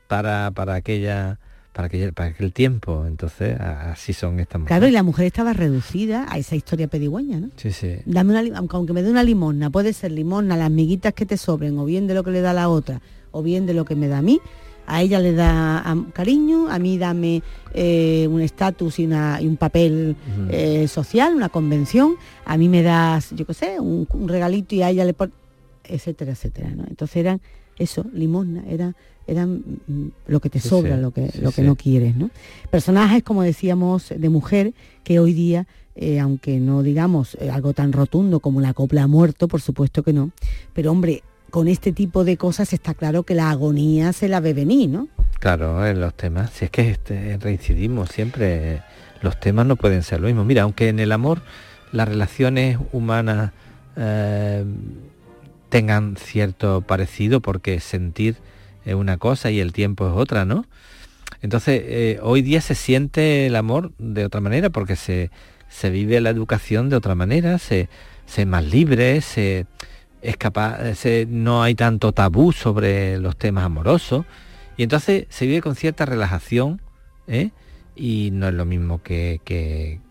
[0.09, 1.39] para, para aquella
[1.73, 3.07] para que para que el tiempo.
[3.07, 4.79] Entonces así son estas mujeres.
[4.79, 7.95] Claro y la mujer estaba reducida a esa historia pedigüeña no sí sí.
[8.05, 11.79] Dame una aunque me dé una limosna puede ser limosna las miguitas que te sobren
[11.79, 13.01] o bien de lo que le da la otra
[13.31, 14.39] o bien de lo que me da a mí
[14.87, 17.43] a ella le da cariño, a mí dame
[17.75, 20.17] eh, un estatus y, un papel
[20.51, 24.91] eh, social, una convención, a mí me das, yo qué sé, un, regalito y a
[24.91, 25.33] ella le pone,
[25.85, 26.71] etcétera, etcétera.
[26.71, 26.85] ¿no?
[26.89, 27.41] Entonces eran
[27.79, 28.95] eso, limosna, era,
[29.27, 32.17] eran mm, lo que te sobra, lo que, lo que no quieres.
[32.17, 32.31] ¿no?
[32.71, 34.75] Personajes, como decíamos, de mujer
[35.05, 39.47] que hoy día eh, aunque no digamos algo tan rotundo como la copla ha muerto,
[39.47, 40.31] por supuesto que no,
[40.73, 41.23] pero hombre,
[41.53, 45.09] con este tipo de cosas está claro que la agonía se la ve venir, ¿no?
[45.39, 48.81] Claro, en los temas, si es que este, reincidimos siempre,
[49.21, 50.47] los temas no pueden ser lo mismo.
[50.47, 51.43] Mira, aunque en el amor
[51.93, 53.53] las relaciones humanas
[53.97, 54.65] eh,
[55.69, 58.37] tengan cierto parecido, porque sentir
[58.87, 60.65] es una cosa y el tiempo es otra, ¿no?
[61.43, 65.31] Entonces, eh, hoy día se siente el amor de otra manera, porque se,
[65.69, 67.91] se vive la educación de otra manera, se,
[68.25, 69.67] se es más libre, se
[70.23, 70.79] es capaz,
[71.29, 74.25] no hay tanto tabú sobre los temas amorosos
[74.77, 76.81] y entonces se vive con cierta relajación
[77.27, 77.51] ¿eh?
[77.95, 79.41] y no es lo mismo que,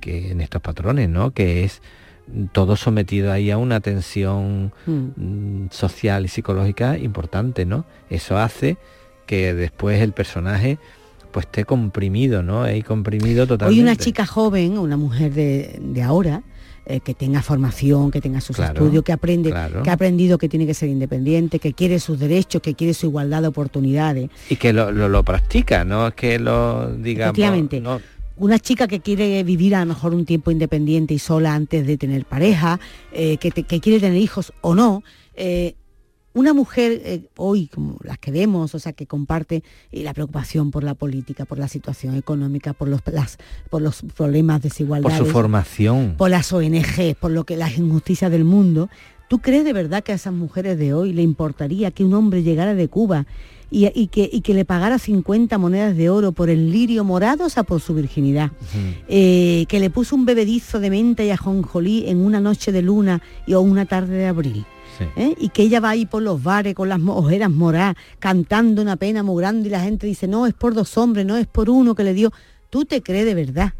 [0.03, 1.31] en estos patrones, ¿no?
[1.31, 1.81] que es
[2.51, 4.91] todo sometido ahí a una tensión hmm.
[5.15, 7.85] mm, social y psicológica importante, ¿no?
[8.09, 8.77] Eso hace
[9.25, 10.77] que después el personaje
[11.31, 12.63] pues esté comprimido, ¿no?
[12.63, 13.81] Hay comprimido totalmente.
[13.81, 16.43] Hoy una chica joven, una mujer de, de ahora,
[16.85, 19.53] eh, que tenga formación, que tenga sus estudios, que aprende,
[19.83, 23.07] que ha aprendido que tiene que ser independiente, que quiere sus derechos, que quiere su
[23.07, 24.29] igualdad de oportunidades.
[24.49, 27.37] Y que lo, lo, practica, no es que lo digamos.
[27.37, 27.83] Efectivamente.
[28.37, 31.97] una chica que quiere vivir a lo mejor un tiempo independiente y sola antes de
[31.97, 32.79] tener pareja,
[33.11, 35.03] eh, que, que, quiere tener hijos o no,
[35.35, 35.75] eh,
[36.33, 40.71] una mujer eh, hoy, como las que vemos, o sea, que comparte eh, la preocupación
[40.71, 43.01] por la política, por la situación económica, por los,
[43.69, 45.17] por los problemas de desigualdad.
[45.17, 46.15] Por su formación.
[46.17, 48.89] Por las ONG, por lo que las injusticias del mundo.
[49.27, 52.43] ¿Tú crees de verdad que a esas mujeres de hoy le importaría que un hombre
[52.43, 53.25] llegara de Cuba
[53.71, 57.63] y, que, que, le pagara 50 monedas de oro por el lirio morado, o sea,
[57.63, 58.51] por su virginidad,
[59.07, 63.21] eh, que le puso un bebedizo de menta y ajonjolí en una noche de luna
[63.47, 64.65] y, o una tarde de abril?
[65.15, 65.35] ¿Eh?
[65.37, 69.23] y que ella va ahí por los bares con las ojeras moradas, cantando una pena
[69.23, 71.95] muy grande y la gente dice, no, es por dos hombres, no es por uno
[71.95, 72.31] que le dio.
[72.69, 73.73] ¿Tú te crees de verdad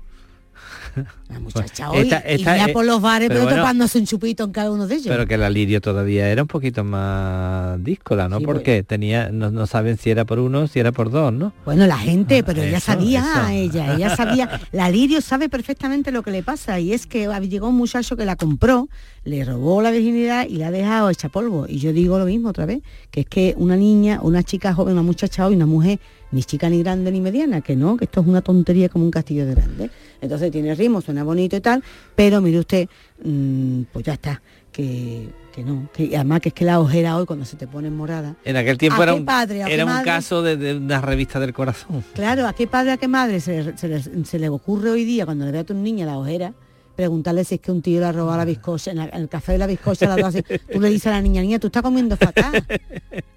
[1.30, 4.88] la muchacha hoy esta, por los bares pero, pero topándose un chupito en cada uno
[4.88, 5.08] de ellos.
[5.08, 8.42] Pero que la Lirio todavía era un poquito más díscola, ¿no?
[8.42, 11.54] Porque tenía, no, saben si era por uno, si era por dos, ¿no?
[11.66, 16.24] Bueno, la gente, ah, pero ella sabía, ella, ella sabía, la Lirio sabe perfectamente lo
[16.24, 18.90] que le pasa y es que llegó un muchacho que la compró,
[19.24, 21.66] le robó la virginidad y la ha dejado hecha polvo.
[21.68, 24.94] Y yo digo lo mismo otra vez, que es que una niña, una chica joven,
[24.94, 26.00] una muchacha hoy, una mujer,
[26.32, 29.12] ni chica ni grande ni mediana, que no, que esto es una tontería como un
[29.12, 29.90] castillo de grande
[30.22, 31.84] entonces tiene ritmo, suena bonito y tal,
[32.16, 32.88] pero mire usted,
[33.24, 35.30] mm, pues ya está, que,
[35.66, 38.36] no, que además que es que la ojera hoy cuando se te pone morada.
[38.46, 42.04] En aquel tiempo era un, era un caso de, una revista del corazón.
[42.14, 45.52] Claro, a qué padre, a qué madre se, se le ocurre hoy día cuando le
[45.52, 46.54] ve a tu niña la ojera
[47.02, 49.58] preguntarle si es que un tío le ha robado la bizcocha, en, el café de
[49.58, 52.64] la bizcocha, la dosis, tú le dices a la niña, niña, tú estás comiendo fatal.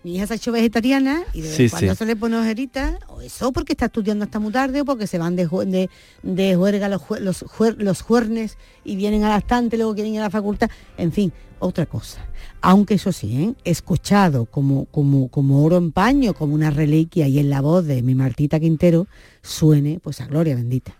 [0.05, 3.53] Mi hija se ha hecho vegetariana y de cuando se le pone ojerita, o eso
[3.53, 5.89] porque está estudiando hasta muy tarde, o porque se van de, de,
[6.23, 7.43] de juerga los, los,
[7.79, 11.33] los juernes y vienen a la estante, luego quieren ir a la facultad, en fin,
[11.59, 12.21] otra cosa.
[12.61, 13.55] Aunque eso sí, ¿eh?
[13.65, 18.03] escuchado como, como, como oro en paño, como una reliquia y en la voz de
[18.03, 19.07] mi Martita Quintero,
[19.41, 20.95] suene pues a gloria bendita.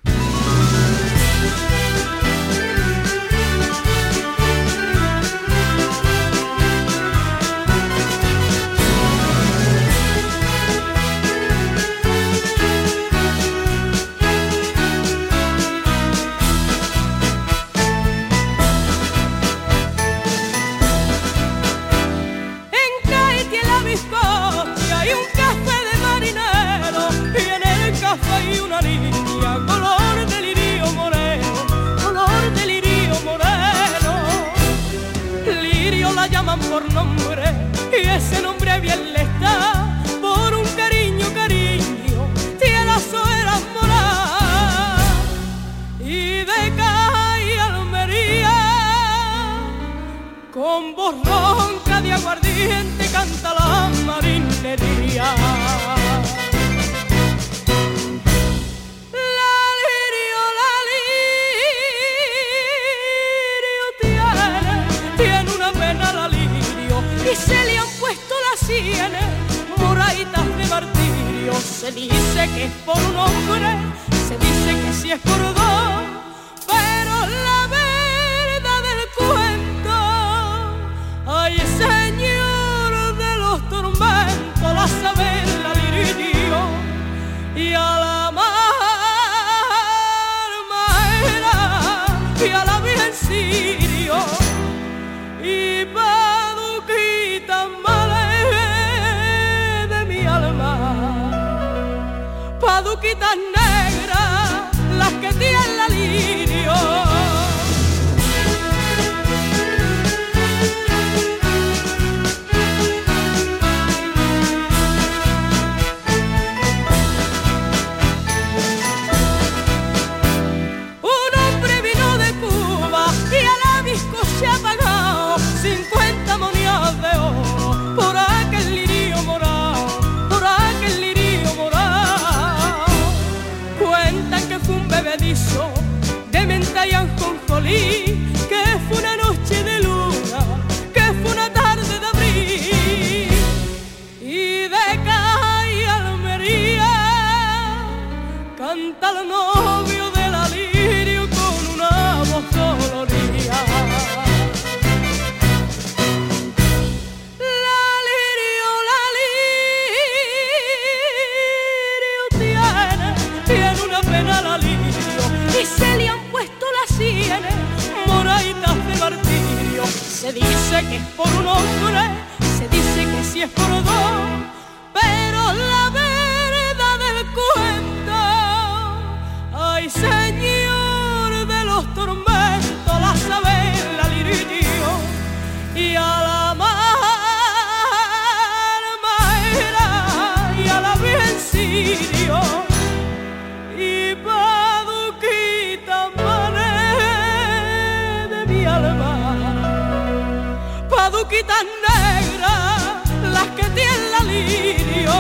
[201.47, 205.11] Paduquitas negras las que tienen la lirio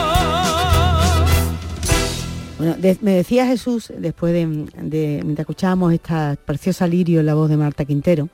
[2.59, 4.47] Bueno, de- me decía Jesús, después de,
[4.81, 8.29] de- mientras escuchábamos esta preciosa lirio en la voz de Marta Quintero,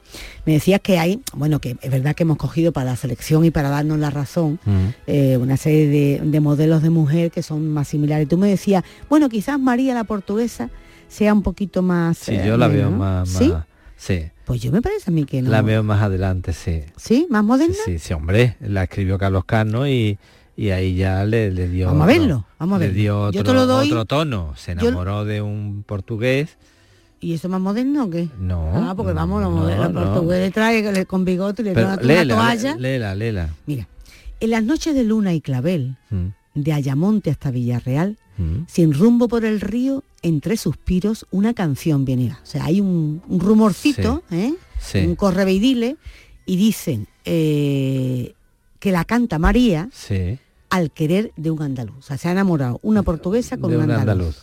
[0.46, 3.50] me decías que hay, bueno, que es verdad que hemos cogido para la selección y
[3.50, 4.58] para darnos la razón
[5.06, 8.28] eh, una serie de, de modelos de mujer que son más similares.
[8.28, 10.70] Tú me decías, bueno, quizás María la portuguesa
[11.08, 12.18] sea un poquito más...
[12.18, 12.98] Sí, eh, yo la veo ¿no?
[12.98, 13.48] más, ¿Sí?
[13.48, 13.64] más-
[13.96, 14.26] sí.
[14.50, 15.50] Pues yo me parece a mí que no.
[15.50, 16.82] La veo más adelante, sí.
[16.96, 17.26] ¿Sí?
[17.30, 17.74] ¿Más moderna?
[17.84, 20.18] Sí, sí, hombre, la escribió Carlos Cano y,
[20.56, 21.86] y ahí ya le, le dio...
[21.86, 23.00] Vamos a verlo, vamos a le verlo.
[23.00, 23.86] dio Yo otro, te lo doy.
[23.88, 26.56] otro tono, se Yo- enamoró de un portugués.
[27.20, 28.28] ¿Y eso más moderno o qué?
[28.38, 28.70] No.
[28.74, 30.02] Ah, porque vamos, los no, modelos no.
[30.04, 32.76] portugueses trae con bigote y le da una toalla.
[32.76, 33.50] léela, léela.
[33.66, 33.86] Mira,
[34.40, 38.62] en las noches de luna y clavel, Mm, de Ayamonte hasta Villarreal, mm.
[38.66, 42.32] sin rumbo por el río, entre suspiros, una canción viene.
[42.32, 44.54] O sea, hay un, un rumorcito, ¿eh?
[44.78, 44.98] Sí.
[44.98, 45.96] un correveidile,
[46.46, 48.34] y dicen eh,
[48.78, 50.38] que la canta María Sí,
[50.70, 51.96] al querer de un andaluz.
[51.98, 54.00] O sea, se ha enamorado una portuguesa con de un andaluz.
[54.02, 54.36] andaluz.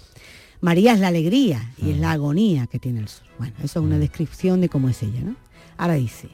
[0.61, 1.89] María es la alegría y Mm.
[1.91, 3.25] es la agonía que tiene el sur.
[3.37, 5.35] Bueno, eso es una descripción de cómo es ella, ¿no?
[5.77, 6.29] Ahora dice,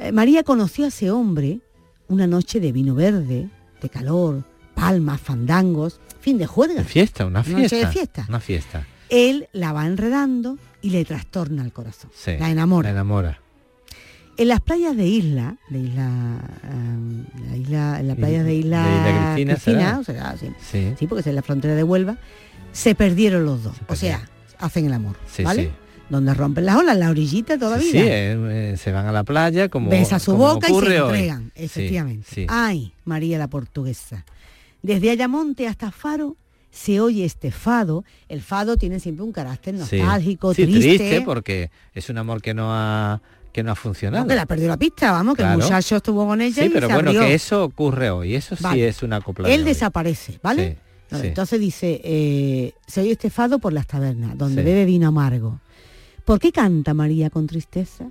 [0.00, 1.60] eh, María conoció a ese hombre
[2.08, 3.48] una noche de vino verde,
[3.82, 4.44] de calor,
[4.74, 6.74] palmas, fandangos, fin de juerga.
[6.74, 7.76] De fiesta, una Noche fiesta.
[7.76, 8.26] de fiesta.
[8.28, 8.86] Una fiesta.
[9.10, 12.10] Él la va enredando y le trastorna el corazón.
[12.12, 12.32] Sí.
[12.36, 12.88] La enamora.
[12.88, 13.40] La enamora.
[14.36, 16.10] En las playas de Isla, de Isla,
[16.64, 18.82] eh, la isla en las playas de Isla,
[19.36, 20.48] de Isla Cristina, o será, sí.
[20.68, 20.94] Sí.
[20.98, 22.18] Sí, porque es en la frontera de Huelva,
[22.72, 23.76] se perdieron los dos.
[23.86, 25.70] O sea, hacen el amor, ¿vale?
[26.10, 28.36] Donde rompen las olas, la orillita toda Sí, eh,
[28.72, 31.10] eh, se van a la playa como Besa su como boca y se hoy.
[31.10, 32.46] entregan, efectivamente.
[32.48, 34.24] Ay, María la portuguesa.
[34.86, 36.36] Desde Ayamonte hasta Faro
[36.70, 38.04] se oye este fado.
[38.28, 41.22] El fado tiene siempre un carácter nostálgico, Sí, triste.
[41.22, 43.20] porque es un amor que no ha
[43.52, 44.22] que no ha funcionado.
[44.22, 46.72] No, que la perdió la pista, vamos, que el muchacho estuvo con ella Sí, y
[46.72, 47.22] pero se bueno, abrió.
[47.22, 48.34] que eso ocurre hoy.
[48.34, 48.86] Eso sí Vale.
[48.86, 50.76] es una copla Él desaparece, ¿vale?
[51.10, 51.18] No.
[51.18, 55.58] Entonces dice, eh, se oye este fado por las tabernas, donde bebe vino amargo.
[56.26, 58.04] ¿Por qué canta María con tristeza?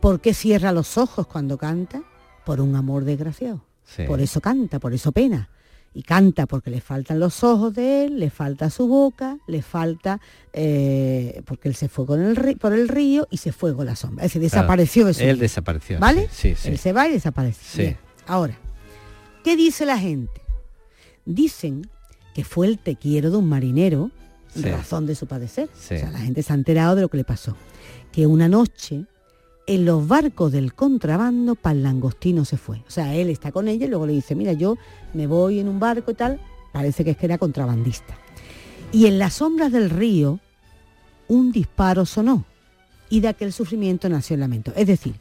[0.00, 2.02] ¿Por qué cierra los ojos cuando canta?
[2.44, 3.64] Por un amor desgraciado.
[4.06, 5.48] Por eso canta, por eso pena.
[5.94, 10.20] Y canta porque le faltan los ojos de él, le falta su boca, le falta
[10.54, 13.84] eh, porque él se fue con el ri- por el río y se fue con
[13.84, 14.24] la sombra.
[14.24, 15.42] Es decir, desapareció de su Él vida.
[15.42, 15.98] desapareció.
[15.98, 16.28] ¿Vale?
[16.32, 16.68] Sí, sí.
[16.68, 17.60] Él se va y desaparece.
[17.62, 17.82] Sí.
[17.82, 17.98] Bien.
[18.26, 18.56] Ahora,
[19.44, 20.40] ¿qué dice la gente?
[21.24, 21.88] Dicen
[22.34, 24.10] que fue el te quiero de un marinero,
[24.54, 24.62] Sí.
[24.62, 25.68] razón de su padecer.
[25.78, 25.94] Sí.
[25.94, 27.56] O sea, la gente se ha enterado de lo que le pasó.
[28.12, 29.04] Que una noche
[29.66, 32.78] en los barcos del contrabando para el langostino se fue.
[32.86, 34.76] O sea, él está con ella y luego le dice, mira, yo
[35.14, 36.40] me voy en un barco y tal,
[36.72, 38.16] Parece que es que era contrabandista.
[38.90, 40.40] Y en las sombras del río,
[41.28, 42.44] un disparo sonó
[43.08, 44.72] y de aquel sufrimiento nació el lamento.
[44.74, 45.14] Es decir,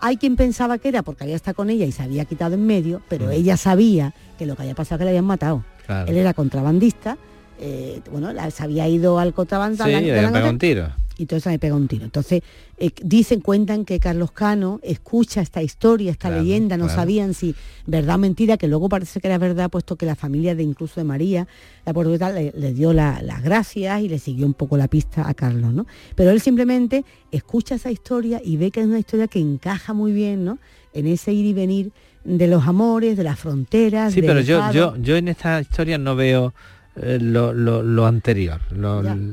[0.00, 2.66] hay quien pensaba que era porque había estado con ella y se había quitado en
[2.66, 3.32] medio, pero mm.
[3.32, 5.64] ella sabía que lo que había pasado es que le habían matado.
[6.06, 7.16] Él era contrabandista,
[7.58, 9.84] eh, bueno, se había ido al contrabando.
[9.84, 10.88] Sí, le un tiro
[11.18, 12.04] y entonces me pega un tiro.
[12.04, 12.42] Entonces,
[12.78, 17.56] eh, dicen, cuentan que Carlos Cano escucha esta historia, esta leyenda, no sabían si
[17.86, 21.00] verdad o mentira, que luego parece que era verdad, puesto que la familia de incluso
[21.00, 21.48] de María,
[21.84, 25.74] la portuguesa, le, dio las gracias y le siguió un poco la pista a Carlos,
[25.74, 25.86] ¿no?
[26.14, 30.12] Pero él simplemente escucha esa historia y ve que es una historia que encaja muy
[30.12, 30.58] bien, ¿no?
[30.94, 31.90] En ese ir y venir
[32.22, 34.12] de los amores, de las fronteras.
[34.12, 36.54] Sí, pero yo, yo, yo en esta historia no veo
[37.02, 38.60] eh, lo, anterior,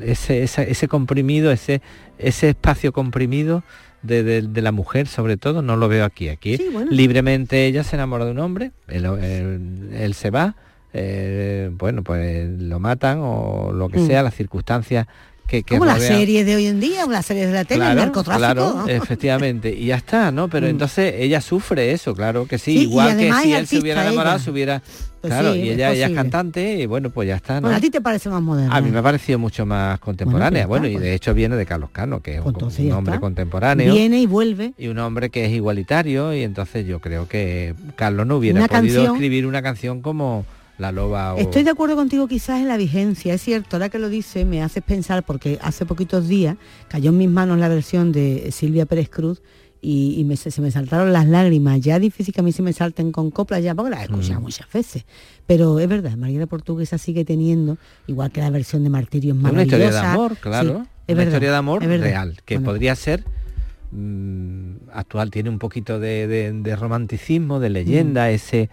[0.01, 1.81] ese, ese, comprimido, ese,
[2.17, 3.63] ese espacio comprimido
[4.01, 6.29] de, la mujer sobre todo, no lo veo aquí.
[6.29, 6.57] Aquí
[6.89, 10.55] libremente ella se enamora de un hombre, él, se va,
[10.93, 14.07] eh, bueno, pues lo matan o lo que mm.
[14.07, 15.07] sea, las circunstancias
[15.47, 18.37] que, como la serie de hoy en día, la serie de la tele, el narcotráfico.
[18.37, 20.47] Claro, efectivamente, y ya está, ¿no?
[20.47, 20.71] Pero mm.
[20.71, 24.51] entonces ella sufre eso, claro que sí, igual que si él se hubiera enamorado, se
[24.51, 24.81] hubiera
[25.27, 27.59] pues claro, y ella, ella, es cantante y bueno, pues ya está.
[27.59, 27.69] ¿no?
[27.69, 28.75] a ti te parece más moderna.
[28.75, 30.67] A mí me ha parecido mucho más contemporánea.
[30.67, 31.15] Bueno, y de pues.
[31.15, 33.91] hecho viene de Carlos Cano, que es un, pues hombre contemporáneo.
[33.91, 34.73] Viene y vuelve.
[34.77, 39.03] Y un hombre que es igualitario y entonces yo creo que Carlos no hubiera podido
[39.03, 40.45] escribir una canción como
[40.77, 44.09] la loba Estoy de acuerdo contigo quizás en la vigencia, es cierto, ahora que lo
[44.09, 46.57] dice me haces pensar porque hace poquitos días
[46.87, 49.41] cayó en mis manos la versión de Silvia Pérez Cruz
[49.85, 51.79] y, se me saltaron las lágrimas.
[51.79, 54.39] Ya difícil que a mí se me salten con coplas ya porque las he escuchado
[54.39, 54.43] mm.
[54.43, 55.05] muchas veces.
[55.45, 59.39] Pero es verdad, María la Portuguesa sigue teniendo, igual que la versión de Martirio es
[59.39, 60.87] Una historia de amor, claro.
[61.07, 63.23] es una historia de amor real, que podría ser
[63.91, 68.33] mm, actual, tiene un poquito de, romanticismo, de leyenda, mm.
[68.33, 68.69] ese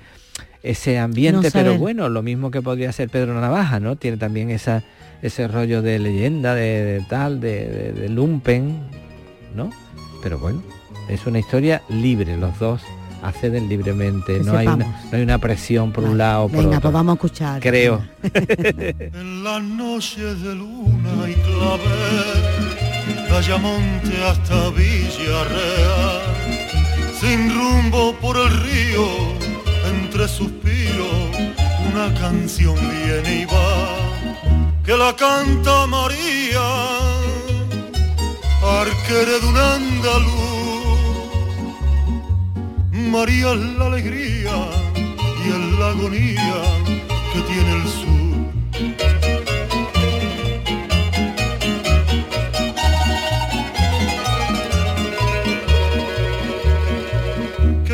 [0.62, 3.96] ese ambiente, pero bueno, lo mismo que podría ser Pedro Navaja, ¿no?
[3.96, 4.82] Tiene también esa,
[5.22, 8.80] ese rollo de leyenda, de, tal, de, de, lumpen,
[9.56, 9.70] ¿no?
[10.22, 10.62] Pero bueno,
[11.08, 12.82] es una historia libre, los dos
[13.22, 16.80] acceden libremente, no hay, una, no hay una presión por un lado o por Venga,
[16.80, 17.60] pues vamos a escuchar.
[17.60, 18.02] Creo.
[18.34, 22.32] en las noches de luna y clavel,
[23.28, 26.20] Callamonte hasta Villarreal,
[27.20, 29.06] sin rumbo por el río,
[30.22, 31.12] entre suspiros,
[31.92, 36.62] una canción viene y va, que la canta María,
[38.62, 40.42] arquere de un andaluz
[42.92, 44.56] María es la alegría
[45.44, 46.62] y es la agonía
[47.32, 49.11] que tiene el sur.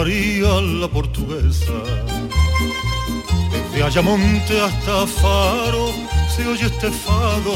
[0.00, 1.74] María la portuguesa,
[3.52, 5.90] desde Ayamonte hasta Faro
[6.34, 7.52] se oye este fado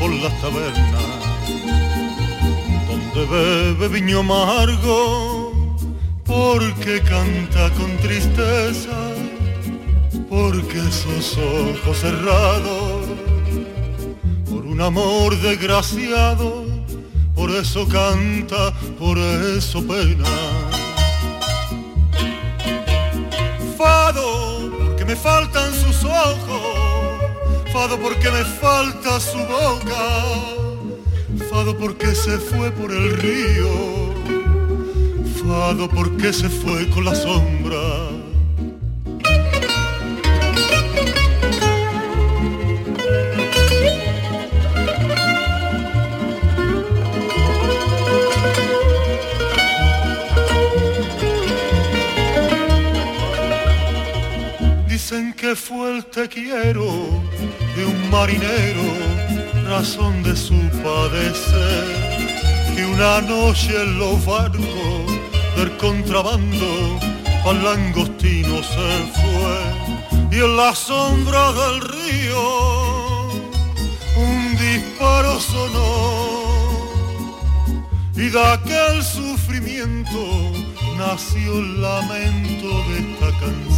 [0.00, 1.04] por las tabernas,
[2.88, 5.52] donde bebe viño amargo,
[6.24, 8.98] porque canta con tristeza,
[10.28, 13.06] porque sus ojos cerrados,
[14.50, 16.64] por un amor desgraciado,
[17.36, 20.57] por eso canta, por eso pena.
[25.22, 26.62] Faltan sus ojos.
[27.72, 30.24] Fado porque me falta su boca,
[31.50, 34.14] fado porque se fue por el río,
[35.46, 37.57] fado porque se fue con la sombra
[55.48, 56.84] que fue el te quiero
[57.74, 58.86] de un marinero,
[59.66, 61.86] razón de su padecer,
[62.74, 65.06] que una noche en los barcos
[65.56, 67.00] del contrabando
[67.46, 72.44] al langostino se fue y en la sombra del río
[74.16, 76.28] un disparo sonó
[78.16, 80.20] y de aquel sufrimiento
[80.98, 83.77] nació el lamento de esta canción.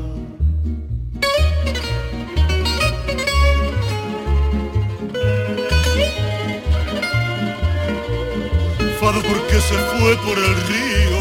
[9.11, 11.19] Fado porque se fue por el río.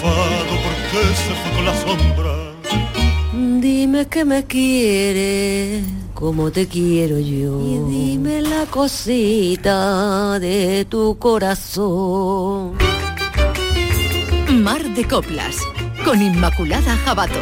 [0.00, 3.60] Fado porque se fue con la sombra.
[3.60, 7.60] Dime que me quieres como te quiero yo.
[7.60, 12.72] Y dime la cosita de tu corazón.
[14.50, 15.58] Mar de Coplas,
[16.04, 17.38] con Inmaculada Jabato.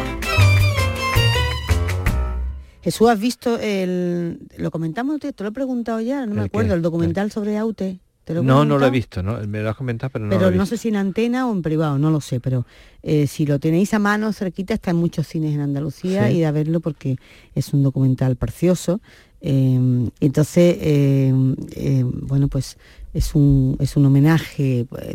[2.83, 4.47] Jesús, ¿has visto el...
[4.57, 7.99] Lo comentamos, te lo he preguntado ya, no me acuerdo, el documental sobre Aute.
[8.27, 9.39] No, no lo he visto, ¿no?
[9.47, 10.61] me lo has comentado, pero no pero lo he visto.
[10.61, 12.65] no sé si en antena o en privado, no lo sé, pero
[13.03, 16.51] eh, si lo tenéis a mano cerquita, está en muchos cines en Andalucía y a
[16.51, 17.17] verlo porque
[17.53, 18.99] es un documental precioso.
[19.41, 22.77] Eh, entonces, eh, bueno, pues
[23.15, 25.05] es un, es un homenaje, pues,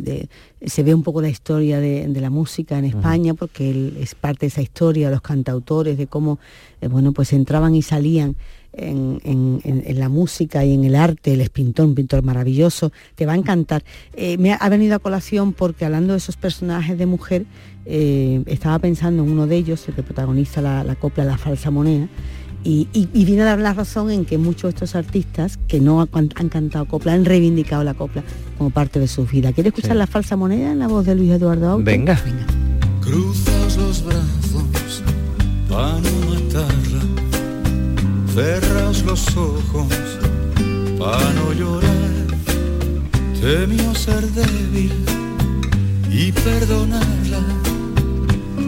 [0.64, 4.40] se ve un poco la historia de, la música en España, porque él es parte
[4.40, 6.38] de esa historia, los cantautores, de cómo
[6.80, 8.36] eh, bueno, pues entraban y salían
[8.72, 13.32] en, la música y en el arte, él es pintor, un pintor maravilloso, te va
[13.32, 13.82] a encantar.
[14.14, 17.46] Eh, me ha, venido a colación porque hablando de esos personajes de mujer,
[17.86, 21.70] eh, estaba pensando en uno de ellos, el que protagoniza la, la copla La falsa
[21.70, 22.08] moneda,
[22.62, 26.28] y, viene a dar la razón en que muchos de estos artistas que no han,
[26.48, 28.22] cantado copla han reivindicado la copla
[28.58, 29.52] como parte de su vida.
[29.52, 31.84] ¿Quiere escuchar la falsa moneda en la voz de Luis Eduardo Auto?
[31.84, 32.20] Venga.
[32.24, 32.46] Venga.
[33.00, 35.02] Cruzas los brazos
[35.68, 36.29] para
[38.34, 39.88] cerras los ojos
[40.98, 42.26] para no llorar,
[43.40, 44.92] temió ser débil
[46.10, 47.42] y perdonarla.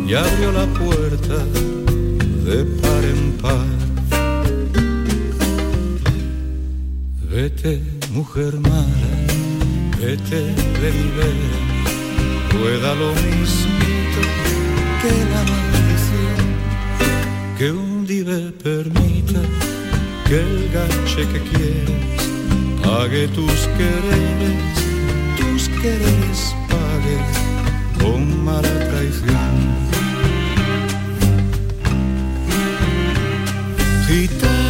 [0.06, 1.38] Y abrió la puerta
[2.46, 3.66] de par en par.
[7.30, 9.12] Vete, mujer mala,
[9.98, 10.42] vete
[10.82, 11.52] de mi vera,
[12.52, 13.72] rueda lo mismo
[15.02, 16.38] que la maldición,
[17.58, 17.91] que un
[18.24, 19.40] día permita
[20.28, 22.22] que el gache que quieres
[22.82, 24.74] pague tus quereres,
[25.38, 27.18] tus quereres pague
[28.00, 29.54] con mala traición.
[34.06, 34.61] Gitana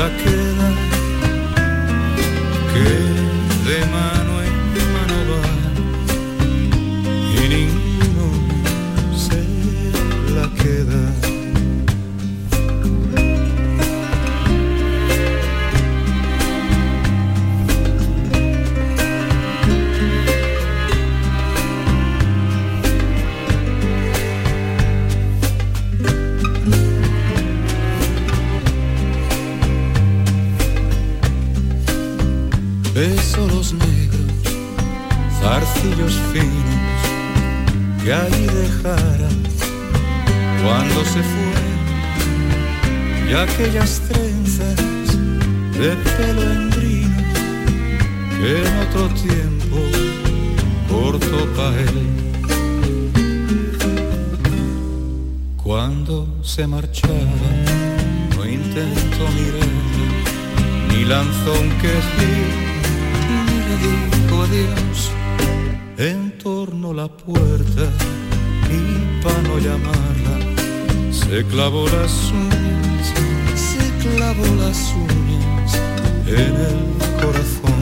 [0.00, 0.39] la queda
[33.00, 34.30] Beso los negros,
[35.40, 37.02] zarcillos finos
[38.04, 39.30] que allí dejara
[40.62, 41.60] cuando se fue
[43.26, 44.76] y aquellas trenzas
[45.78, 47.22] de pelo endrino
[48.38, 49.78] que en otro tiempo
[50.90, 51.98] cortó pa' él.
[55.56, 57.48] Cuando se marchaba
[58.36, 59.90] no intentó mirarla
[60.90, 62.69] ni lanzó un quejido
[63.76, 65.10] dijo adiós,
[65.96, 67.84] entorno la puerta
[68.68, 70.36] y para no llamarla,
[71.12, 73.12] se clavó las uñas,
[73.54, 75.74] se clavó las uñas
[76.26, 77.80] en el corazón.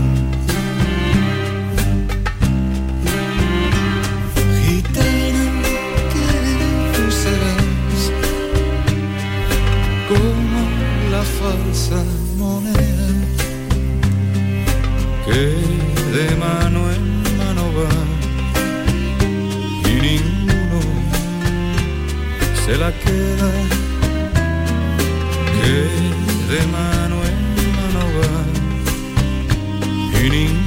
[4.64, 5.44] Gitana,
[6.12, 8.02] qué serás
[10.08, 10.60] como
[11.10, 12.27] la falsa
[16.18, 17.04] de mano en
[17.38, 17.92] mano va
[19.88, 20.80] y ninguno
[22.66, 23.50] se la queda
[25.60, 25.74] que
[26.52, 27.38] de mano en
[27.78, 28.32] mano va
[30.20, 30.57] y ninguno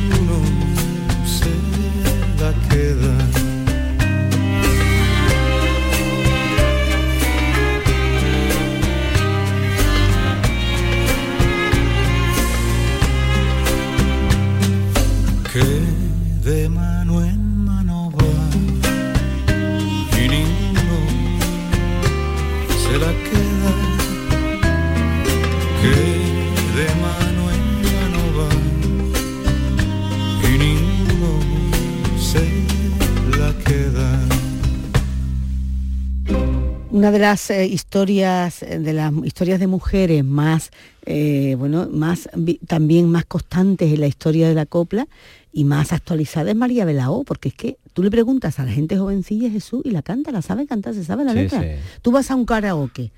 [37.01, 40.69] Una de las eh, historias, eh, de las historias de mujeres más,
[41.07, 42.29] eh, bueno, más
[42.67, 45.07] también más constantes en la historia de la copla
[45.51, 48.99] y más actualizada es María Belao, porque es que tú le preguntas a la gente
[48.99, 51.61] jovencilla Jesús y la canta, la sabe cantar, se sabe la Sí, letra.
[51.63, 51.69] sí.
[52.03, 53.11] Tú vas a un karaoke,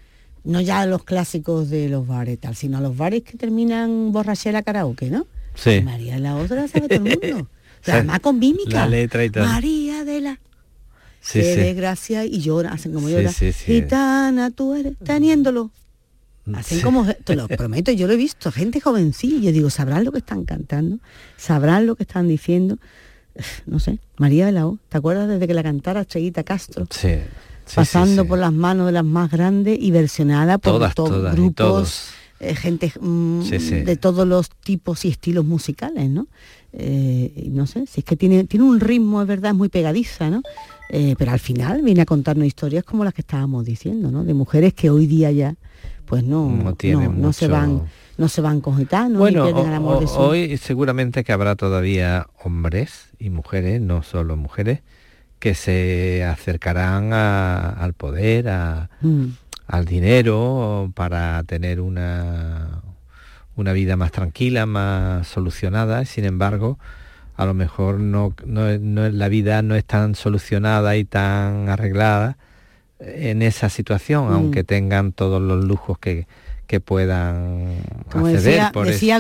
[0.46, 4.14] no ya a los clásicos de los bares tal, sino a los bares que terminan
[4.14, 5.28] borrachera karaoke, ¿no?
[5.56, 5.82] Sí.
[5.82, 7.50] María Belao se la sabe todo el mundo.
[7.84, 7.92] Sí.
[7.92, 8.78] Además con mímica.
[8.78, 9.44] La letra y todo.
[9.44, 10.40] María de la
[11.26, 11.60] Sí, qué sí.
[11.62, 13.32] desgracia y llora, hacen como Sí, llora.
[13.32, 13.66] sí, sí.
[13.82, 15.72] Gitana, tú eres, teniéndolo.
[16.54, 16.84] Hacen Sí.
[16.84, 20.18] como, te lo prometo, yo lo he visto, gente jovencilla, yo digo, sabrán lo que
[20.18, 21.00] están cantando,
[21.38, 22.78] sabrán lo que están diciendo.
[23.66, 26.86] No sé, María de la O, ¿te acuerdas desde que la cantara Cheguita Castro?
[26.92, 27.16] Sí.
[27.74, 30.94] pasando por las manos de las más grandes y versionada por Todas,
[31.34, 32.08] grupos, todos.
[32.42, 33.42] eh, gente mm,
[33.86, 36.28] de todos los tipos y estilos musicales, ¿no?
[36.76, 40.30] Eh, no sé, si es que tiene, tiene un ritmo, es verdad, es muy pegadiza,
[40.32, 40.42] ¿no?
[40.90, 44.24] Eh, pero al final viene a contarnos historias como las que estábamos diciendo, ¿no?
[44.24, 45.56] De mujeres que hoy día ya,
[46.06, 46.76] pues no, No
[47.12, 47.84] no, se van,
[48.18, 50.58] no se van con gitanos, Bueno, ni pierden el amor o- de o- su hoy
[50.58, 54.82] seguramente que habrá todavía hombres y mujeres, no solo mujeres,
[55.40, 59.26] que se acercarán a- al poder, a- Mm.
[59.68, 62.82] al dinero, para tener una,
[63.56, 66.06] una vida más tranquila, más solucionada.
[66.06, 66.80] Sin embargo,
[67.36, 72.38] a lo mejor no, no, no- la vida no es tan solucionada y tan arreglada
[73.00, 74.34] en esa situación, Mm.
[74.34, 76.26] aunque tengan todos los lujos que,
[76.68, 77.76] que puedan
[78.12, 79.20] Como acceder decía- por, decía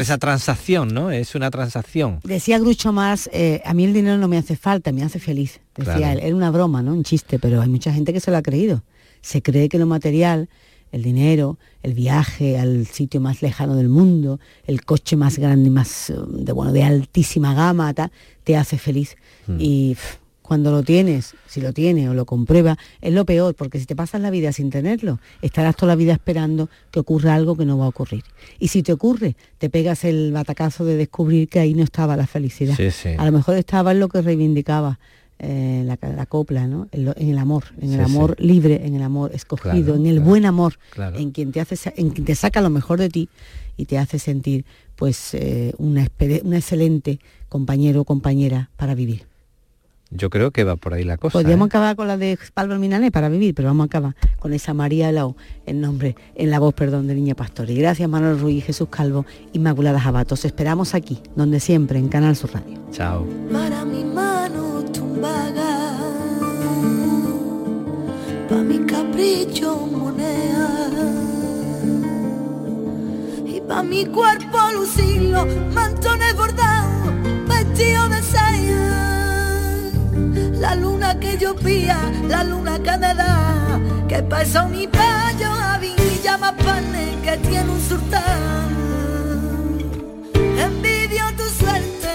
[0.00, 1.10] esa transacción, ¿no?
[1.10, 2.20] Es una transacción.
[2.24, 5.60] Decía Grucho Marx, eh, a mí el dinero no me hace falta, me hace feliz.
[5.76, 6.18] Decía Claro.
[6.20, 6.92] él, era una broma, ¿no?
[6.94, 8.82] Un chiste, pero hay mucha gente que se lo ha creído.
[9.20, 10.48] Se cree que lo material,
[10.92, 15.70] el dinero, el viaje al sitio más lejano del mundo, el coche más grande y
[15.70, 18.10] más eh, de bueno, de altísima gama, ta,
[18.44, 19.16] te hace feliz.
[19.58, 20.18] Y pff,
[20.48, 23.94] cuando lo tienes, si lo tienes o lo comprueba, es lo peor, porque si te
[23.94, 27.76] pasas la vida sin tenerlo, estarás toda la vida esperando que ocurra algo que no
[27.76, 28.24] va a ocurrir.
[28.58, 32.26] Y si te ocurre, te pegas el batacazo de descubrir que ahí no estaba la
[32.26, 32.74] felicidad.
[32.76, 33.10] Sí, sí.
[33.18, 34.98] A lo mejor estaba en lo que reivindicaba
[35.38, 36.88] eh, la, la copla, ¿no?
[36.92, 39.94] En, lo- en el amor, en el Sí, amor libre, en el amor escogido, Claro,
[39.96, 41.16] en el claro, buen amor, claro.
[41.18, 43.28] en quien te hace, en quien te saca lo mejor de ti
[43.76, 44.64] y te hace sentir,
[44.96, 49.26] pues, eh, una, excelente compañero o compañera para vivir.
[50.10, 51.34] Yo creo que va por ahí la cosa.
[51.34, 51.68] Podríamos ¿eh?
[51.68, 55.12] acabar con la de Pablo Minané para vivir, pero vamos a acabar con esa María
[55.12, 55.36] Lao,
[55.66, 57.68] en nombre, en la voz, perdón, de Niña Pastor.
[57.68, 60.46] Y gracias Manuel Ruiz, Jesús Calvo, Inmaculada Jabatos.
[60.46, 62.78] Esperamos aquí, donde siempre, en Canal Sur Radio.
[62.90, 63.26] Chao.
[63.52, 64.67] para mi mano
[65.20, 65.74] vaga,
[68.48, 70.70] pa' mi capricho moneda
[73.44, 77.12] y pa' mi cuerpo lucirlo, mantones bordados,
[77.48, 79.90] vestido de saya,
[80.60, 81.98] la luna que yo pía,
[82.28, 88.68] la luna canadá, que pasa mi payo a vinilla más panes que tiene un surtán.
[90.66, 92.12] Envidio tu suerte,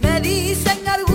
[0.00, 1.11] me dicen algo.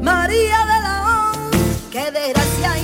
[0.00, 2.78] María de la O, qué desgracia